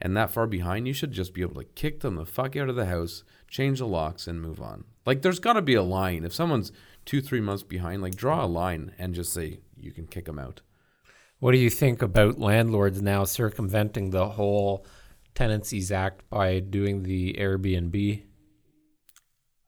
and 0.00 0.16
that 0.16 0.30
far 0.30 0.46
behind, 0.46 0.86
you 0.86 0.92
should 0.92 1.12
just 1.12 1.34
be 1.34 1.42
able 1.42 1.60
to 1.60 1.68
kick 1.74 2.00
them 2.00 2.16
the 2.16 2.26
fuck 2.26 2.56
out 2.56 2.68
of 2.68 2.76
the 2.76 2.86
house, 2.86 3.24
change 3.48 3.78
the 3.78 3.86
locks, 3.86 4.26
and 4.26 4.42
move 4.42 4.60
on. 4.60 4.84
Like 5.06 5.22
there's 5.22 5.38
got 5.38 5.54
to 5.54 5.62
be 5.62 5.74
a 5.74 5.82
line. 5.82 6.24
If 6.24 6.34
someone's 6.34 6.72
two 7.04 7.20
three 7.20 7.40
months 7.40 7.62
behind, 7.62 8.02
like 8.02 8.14
draw 8.14 8.44
a 8.44 8.46
line 8.46 8.92
and 8.98 9.14
just 9.14 9.32
say 9.32 9.60
you 9.76 9.92
can 9.92 10.06
kick 10.06 10.26
them 10.26 10.38
out. 10.38 10.60
What 11.38 11.52
do 11.52 11.58
you 11.58 11.70
think 11.70 12.02
about 12.02 12.38
landlords 12.38 13.00
now 13.00 13.24
circumventing 13.24 14.10
the 14.10 14.28
whole 14.28 14.84
Tenancies 15.34 15.90
Act 15.90 16.28
by 16.28 16.60
doing 16.60 17.02
the 17.02 17.34
Airbnb? 17.38 18.24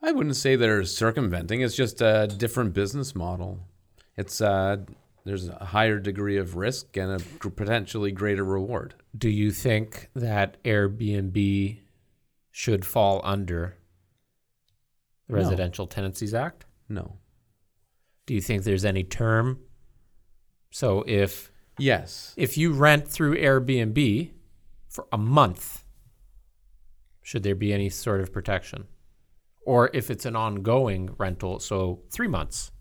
I 0.02 0.10
wouldn't 0.12 0.36
say 0.36 0.56
they're 0.56 0.84
circumventing. 0.84 1.60
It's 1.60 1.76
just 1.76 2.00
a 2.00 2.26
different 2.26 2.74
business 2.74 3.14
model. 3.14 3.60
It's 4.16 4.40
uh, 4.40 4.78
there's 5.24 5.48
a 5.48 5.64
higher 5.66 5.98
degree 6.00 6.36
of 6.38 6.56
risk 6.56 6.96
and 6.96 7.12
a 7.12 7.48
potentially 7.50 8.10
greater 8.10 8.44
reward. 8.44 8.94
Do 9.16 9.28
you 9.28 9.52
think 9.52 10.08
that 10.14 10.62
Airbnb 10.64 11.78
should 12.50 12.84
fall 12.84 13.20
under 13.24 13.76
the 15.28 15.34
No. 15.34 15.38
Residential 15.38 15.86
Tenancies 15.86 16.34
Act? 16.34 16.66
No. 16.88 17.18
Do 18.26 18.34
you 18.34 18.40
think 18.40 18.64
there's 18.64 18.84
any 18.84 19.04
term? 19.04 19.60
So 20.70 21.04
if 21.06 21.52
Yes. 21.78 22.34
if 22.36 22.58
you 22.58 22.72
rent 22.72 23.06
through 23.08 23.36
Airbnb 23.36 24.30
for 24.88 25.06
a 25.12 25.18
month, 25.18 25.84
should 27.22 27.44
there 27.44 27.54
be 27.54 27.72
any 27.72 27.88
sort 27.88 28.20
of 28.20 28.32
protection? 28.32 28.88
Or 29.64 29.90
if 29.92 30.10
it's 30.10 30.26
an 30.26 30.36
ongoing 30.36 31.10
rental, 31.18 31.60
so 31.60 32.02
three 32.10 32.28
months. 32.28 32.72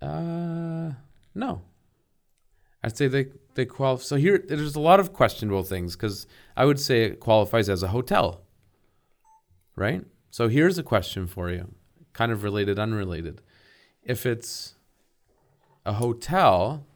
Uh, 0.00 0.92
no. 1.34 1.62
I'd 2.82 2.96
say 2.96 3.08
they 3.08 3.26
they 3.54 3.64
qualify. 3.64 4.02
So 4.02 4.16
here, 4.16 4.44
there's 4.46 4.76
a 4.76 4.80
lot 4.80 5.00
of 5.00 5.12
questionable 5.12 5.62
things 5.62 5.96
because 5.96 6.26
I 6.56 6.64
would 6.66 6.78
say 6.78 7.04
it 7.04 7.20
qualifies 7.20 7.68
as 7.68 7.82
a 7.82 7.88
hotel, 7.88 8.42
right? 9.74 10.04
So 10.30 10.48
here's 10.48 10.78
a 10.78 10.82
question 10.82 11.26
for 11.26 11.50
you, 11.50 11.74
kind 12.12 12.30
of 12.30 12.42
related, 12.42 12.78
unrelated. 12.78 13.40
If 14.02 14.26
it's 14.26 14.74
a 15.86 15.94
hotel, 15.94 16.86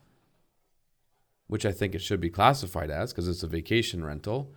which 1.47 1.65
I 1.65 1.73
think 1.73 1.95
it 1.95 2.03
should 2.03 2.21
be 2.21 2.31
classified 2.31 2.91
as 2.91 3.13
because 3.13 3.29
it's 3.29 3.43
a 3.43 3.49
vacation 3.49 4.05
rental, 4.05 4.53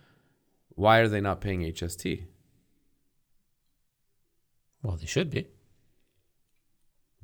why 0.74 0.98
are 0.98 1.08
they 1.08 1.20
not 1.20 1.40
paying 1.40 1.60
HST? 1.60 2.24
Well, 4.82 4.96
they 4.96 5.06
should 5.06 5.30
be. 5.30 5.46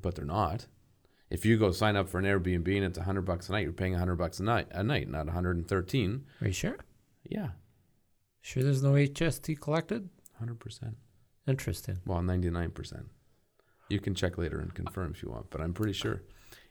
But 0.00 0.14
they're 0.14 0.24
not. 0.24 0.66
If 1.30 1.44
you 1.44 1.58
go 1.58 1.72
sign 1.72 1.96
up 1.96 2.08
for 2.08 2.18
an 2.18 2.24
Airbnb 2.24 2.74
and 2.74 2.84
it's 2.84 2.98
100 2.98 3.22
bucks 3.22 3.48
a 3.48 3.52
night, 3.52 3.64
you're 3.64 3.72
paying 3.72 3.92
100 3.92 4.16
bucks 4.16 4.40
a 4.40 4.44
night, 4.44 4.68
a 4.70 4.82
night, 4.82 5.08
not 5.10 5.26
113. 5.26 6.24
Are 6.40 6.46
you 6.46 6.52
sure? 6.52 6.78
Yeah, 7.24 7.48
Sure, 8.40 8.62
there's 8.62 8.82
no 8.82 8.92
HST 8.92 9.60
collected. 9.60 10.08
100%. 10.42 10.94
Interesting. 11.46 11.98
Well, 12.06 12.20
99%. 12.20 13.04
You 13.90 14.00
can 14.00 14.14
check 14.14 14.38
later 14.38 14.58
and 14.58 14.72
confirm 14.74 15.12
if 15.12 15.22
you 15.22 15.30
want, 15.30 15.50
but 15.50 15.60
I'm 15.60 15.74
pretty 15.74 15.92
sure. 15.92 16.22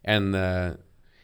And 0.04 0.36
uh, 0.36 0.78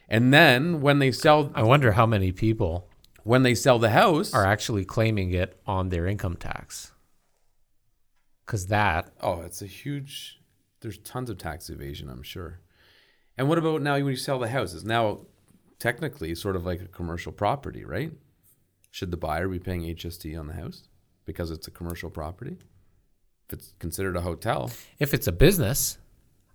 and 0.10 0.34
then 0.34 0.82
when 0.82 1.00
they 1.00 1.12
sell 1.12 1.52
I 1.56 1.64
wonder 1.64 1.94
how 1.94 2.06
many 2.06 2.32
people 2.32 2.88
when 3.24 3.44
they 3.44 3.56
sell 3.56 3.80
the 3.80 3.90
house, 3.90 4.34
are 4.34 4.46
actually 4.46 4.86
claiming 4.86 5.32
it 5.32 5.60
on 5.66 5.90
their 5.90 6.08
income 6.08 6.36
tax. 6.36 6.92
Because 8.46 8.68
that, 8.68 9.14
oh, 9.22 9.42
it's 9.42 9.62
a 9.62 9.66
huge. 9.66 10.40
There's 10.82 10.98
tons 10.98 11.30
of 11.30 11.38
tax 11.38 11.70
evasion, 11.70 12.10
I'm 12.10 12.24
sure. 12.24 12.60
And 13.38 13.48
what 13.48 13.58
about 13.58 13.82
now 13.82 13.94
when 13.94 14.08
you 14.08 14.16
sell 14.16 14.38
the 14.38 14.50
house? 14.50 14.74
It's 14.74 14.84
now 14.84 15.22
technically 15.80 16.36
sort 16.36 16.56
of 16.56 16.66
like 16.66 16.82
a 16.82 16.88
commercial 16.88 17.32
property, 17.32 17.86
right? 17.86 18.12
Should 18.92 19.12
the 19.12 19.18
buyer 19.18 19.48
be 19.48 19.60
paying 19.60 19.82
HST 19.82 20.38
on 20.38 20.48
the 20.48 20.54
house 20.54 20.88
because 21.26 21.50
it's 21.50 21.68
a 21.68 21.72
commercial 21.72 22.10
property? 22.10 22.58
If 23.48 23.54
it's 23.54 23.74
considered 23.80 24.16
a 24.16 24.22
hotel, 24.22 24.72
if 25.00 25.14
it's 25.14 25.28
a 25.28 25.32
business, 25.32 25.98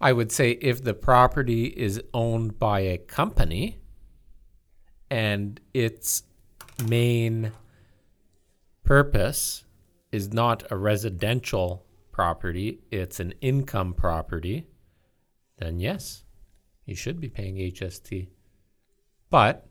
I 0.00 0.12
would 0.12 0.30
say 0.30 0.52
if 0.52 0.84
the 0.84 0.94
property 0.94 1.66
is 1.66 2.00
owned 2.14 2.58
by 2.58 2.80
a 2.80 2.98
company 2.98 3.78
and 5.10 5.60
its 5.74 6.22
main 6.84 7.52
purpose 8.84 9.64
is 10.12 10.32
not 10.32 10.70
a 10.70 10.76
residential 10.76 11.84
property, 12.12 12.80
it's 12.90 13.20
an 13.20 13.34
income 13.40 13.92
property, 13.92 14.66
then 15.58 15.78
yes, 15.78 16.24
you 16.84 16.94
should 16.94 17.20
be 17.20 17.28
paying 17.28 17.56
HST. 17.56 18.28
But 19.30 19.66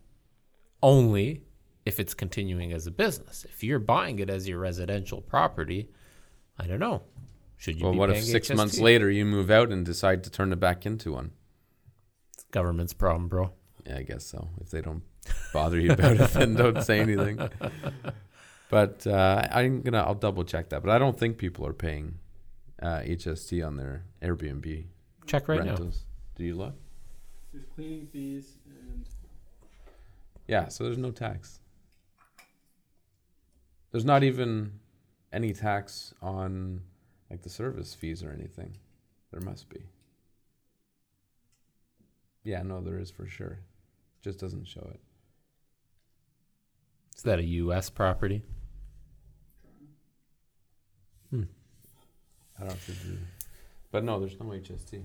only 0.84 1.43
if 1.86 2.00
it's 2.00 2.13
continuing 2.13 2.74
as 2.74 2.86
a 2.86 2.91
business. 2.91 3.46
If 3.46 3.63
you're 3.63 3.80
buying 3.80 4.20
it 4.20 4.30
as 4.30 4.48
your 4.48 4.60
residential 4.60 5.22
property, 5.22 5.89
I 6.60 6.67
don't 6.67 6.80
know. 6.80 7.04
Should 7.56 7.78
you 7.80 7.86
well, 7.86 7.93
be 7.93 8.00
what 8.00 8.10
if 8.12 8.24
six 8.24 8.50
HST? 8.50 8.56
months 8.56 8.80
later 8.80 9.10
you 9.10 9.26
move 9.26 9.50
out 9.50 9.72
and 9.72 9.86
decide 9.86 10.24
to 10.26 10.30
turn 10.30 10.52
it 10.52 10.60
back 10.60 10.86
into 10.86 11.13
one? 11.13 11.32
It's 12.34 12.43
government's 12.52 12.93
problem, 12.93 13.30
bro. 13.30 13.54
Yeah, 13.86 13.98
I 13.98 14.04
guess 14.04 14.26
so. 14.26 14.50
If 14.62 14.70
they 14.70 14.82
don't 14.82 15.02
bother 15.53 15.79
you 15.79 15.91
about 15.91 16.19
it, 16.19 16.29
then 16.31 16.55
don't 16.55 16.81
say 16.83 16.99
anything. 16.99 17.39
But 18.69 19.07
uh, 19.07 19.47
I'm 19.51 19.81
gonna 19.81 20.01
I'll 20.03 20.13
double 20.15 20.43
check 20.43 20.69
that. 20.69 20.83
But 20.83 20.91
I 20.91 20.97
don't 20.99 21.17
think 21.17 21.37
people 21.37 21.65
are 21.65 21.73
paying 21.73 22.19
uh, 22.81 22.99
HST 22.99 23.65
on 23.65 23.77
their 23.77 24.03
Airbnb 24.21 24.85
Check 25.25 25.47
right 25.47 25.63
now. 25.63 25.77
Do 26.35 26.43
you 26.43 26.55
look? 26.55 26.75
There's 27.51 27.65
cleaning 27.75 28.07
fees 28.07 28.57
and 28.69 29.05
Yeah. 30.47 30.67
So 30.67 30.83
there's 30.83 30.97
no 30.97 31.11
tax. 31.11 31.59
There's 33.91 34.05
not 34.05 34.23
even 34.23 34.79
any 35.31 35.53
tax 35.53 36.13
on 36.21 36.81
like 37.29 37.41
the 37.41 37.49
service 37.49 37.93
fees 37.93 38.23
or 38.23 38.31
anything. 38.31 38.77
There 39.31 39.41
must 39.41 39.69
be. 39.69 39.81
Yeah, 42.43 42.63
no, 42.63 42.81
there 42.81 42.99
is 42.99 43.11
for 43.11 43.27
sure. 43.27 43.59
Just 44.21 44.39
doesn't 44.39 44.65
show 44.65 44.87
it. 44.93 44.99
Is 47.17 47.23
that 47.23 47.39
a 47.39 47.43
U.S. 47.43 47.89
property? 47.89 48.43
Hmm. 51.32 51.43
I 52.60 52.65
don't 52.65 52.77
think. 52.77 53.19
But 53.91 54.03
no, 54.03 54.19
there's 54.19 54.39
no 54.39 54.45
HST. 54.45 55.03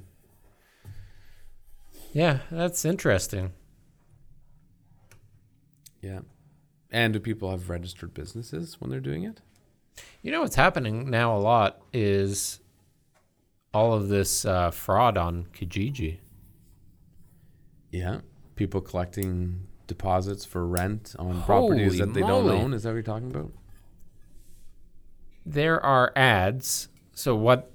Yeah, 2.13 2.41
that's 2.51 2.85
interesting. 2.85 3.53
Yeah. 6.03 6.21
And 6.91 7.15
do 7.15 7.21
people 7.21 7.51
have 7.51 7.71
registered 7.71 8.13
businesses 8.13 8.79
when 8.79 8.91
they're 8.91 9.01
doing 9.01 9.23
it? 9.23 9.41
You 10.21 10.33
know 10.33 10.43
what's 10.43 10.57
happening 10.57 11.09
now 11.09 11.35
a 11.35 11.39
lot 11.39 11.81
is 11.95 12.61
all 13.73 13.95
of 13.95 14.09
this 14.09 14.45
uh, 14.45 14.71
fraud 14.71 15.17
on 15.17 15.47
Kijiji. 15.55 16.19
Yeah. 17.91 18.21
People 18.57 18.83
collecting 18.83 19.67
deposits 19.93 20.45
for 20.45 20.67
rent 20.67 21.15
on 21.19 21.43
properties 21.43 21.99
that 21.99 22.15
they 22.15 22.21
don't 22.21 22.47
moly. 22.47 22.59
own. 22.59 22.75
Is 22.75 22.83
that 22.83 22.91
what 22.91 22.95
you're 22.95 23.03
talking 23.03 23.31
about? 23.31 23.53
There 25.45 25.85
are 25.85 26.13
ads. 26.17 26.89
So 27.13 27.35
what? 27.35 27.71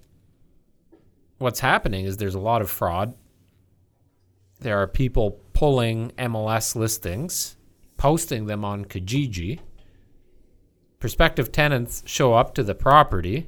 What's 1.38 1.60
happening 1.60 2.06
is 2.06 2.18
there's 2.18 2.36
a 2.36 2.40
lot 2.40 2.62
of 2.62 2.70
fraud. 2.70 3.14
There 4.60 4.78
are 4.82 4.88
people 4.88 5.40
pulling 5.54 6.10
MLS 6.18 6.76
listings, 6.76 7.58
posting 7.98 8.48
them 8.48 8.66
on 8.66 8.86
Kijiji. 8.86 9.60
Prospective 11.00 11.52
tenants 11.52 12.02
show 12.08 12.34
up 12.34 12.56
to 12.56 12.64
the 12.64 12.74
property, 12.74 13.48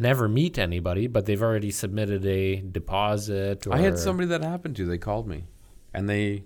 never 0.00 0.28
meet 0.28 0.58
anybody, 0.58 1.06
but 1.06 1.26
they've 1.26 1.42
already 1.42 1.70
submitted 1.70 2.24
a 2.26 2.56
deposit. 2.56 3.66
Or 3.66 3.74
I 3.74 3.78
had 3.78 3.98
somebody 3.98 4.28
that 4.28 4.42
happened 4.42 4.76
to. 4.76 4.86
They 4.86 4.98
called 4.98 5.28
me, 5.28 5.44
and 5.92 6.08
they, 6.08 6.44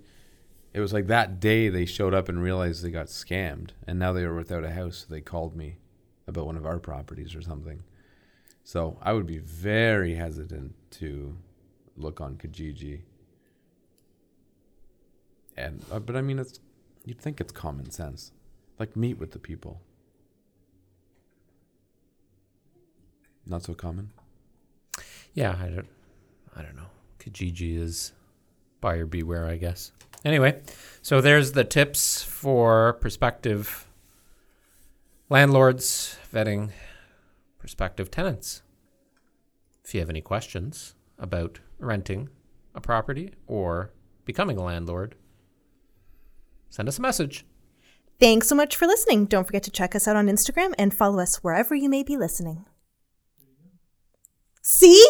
it 0.73 0.81
was 0.81 0.93
like 0.93 1.07
that 1.09 1.41
day 1.41 1.69
they 1.69 1.87
showed 1.87 2.15
up 2.15 2.29
and 2.29 2.43
realized 2.43 2.83
they 2.83 2.91
got 2.91 3.07
scammed, 3.07 3.71
and 3.87 3.99
now 3.99 4.13
they 4.13 4.27
were 4.27 4.37
without 4.37 4.65
a 4.65 4.71
house. 4.71 5.07
So 5.07 5.15
they 5.15 5.21
called 5.21 5.57
me 5.57 5.79
about 6.27 6.47
one 6.47 6.57
of 6.57 6.67
our 6.67 6.79
properties 6.79 7.35
or 7.35 7.43
something. 7.43 7.83
So 8.65 8.99
I 9.03 9.13
would 9.13 9.27
be 9.27 9.39
very 9.39 10.15
hesitant 10.15 10.75
to 10.93 11.37
look 11.97 12.21
on 12.21 12.37
Kijiji. 12.37 13.03
And 15.57 15.85
uh, 15.91 15.99
but 15.99 16.17
I 16.17 16.23
mean, 16.23 16.39
it's 16.39 16.61
you'd 17.05 17.21
think 17.21 17.41
it's 17.41 17.53
common 17.53 17.91
sense, 17.91 18.33
like 18.79 18.97
meet 18.97 19.19
with 19.19 19.33
the 19.33 19.39
people. 19.39 19.83
Not 23.47 23.63
so 23.65 23.75
common. 23.75 24.11
Yeah, 25.35 25.57
I 25.61 25.69
don't, 25.69 25.89
I 26.57 26.63
don't 26.63 26.77
know. 26.77 26.91
Kijiji 27.19 27.79
is 27.79 28.13
buyer 28.81 29.07
beware, 29.07 29.47
I 29.47 29.57
guess. 29.57 29.93
Anyway, 30.25 30.61
so 31.01 31.21
there's 31.21 31.53
the 31.53 31.65
tips 31.65 32.23
for 32.23 32.95
prospective 32.95 33.89
landlords 35.29 36.17
vetting 36.33 36.71
prospective 37.59 38.11
tenants. 38.11 38.63
If 39.85 39.95
you 39.95 40.01
have 40.01 40.11
any 40.11 40.21
questions 40.21 40.95
about 41.19 41.61
renting 41.79 42.29
a 42.75 42.81
property 42.81 43.33
or 43.47 43.91
becoming 44.25 44.59
a 44.59 44.63
landlord, 44.63 45.17
send 46.71 46.89
us 46.89 46.99
a 46.99 47.03
message. 47.03 47.45
Thanks 48.21 48.49
so 48.49 48.55
much 48.55 48.77
for 48.77 48.87
listening. 48.87 49.27
Don't 49.27 49.45
forget 49.45 49.65
to 49.65 49.71
check 49.71 49.97
us 49.97 50.07
out 50.07 50.17
on 50.17 50.29
Instagram 50.29 50.75
and 50.79 50.95
follow 50.95 51.19
us 51.19 51.37
wherever 51.37 51.75
you 51.75 51.89
may 51.89 52.03
be 52.03 52.17
listening. 52.17 52.67
See? 54.63 55.05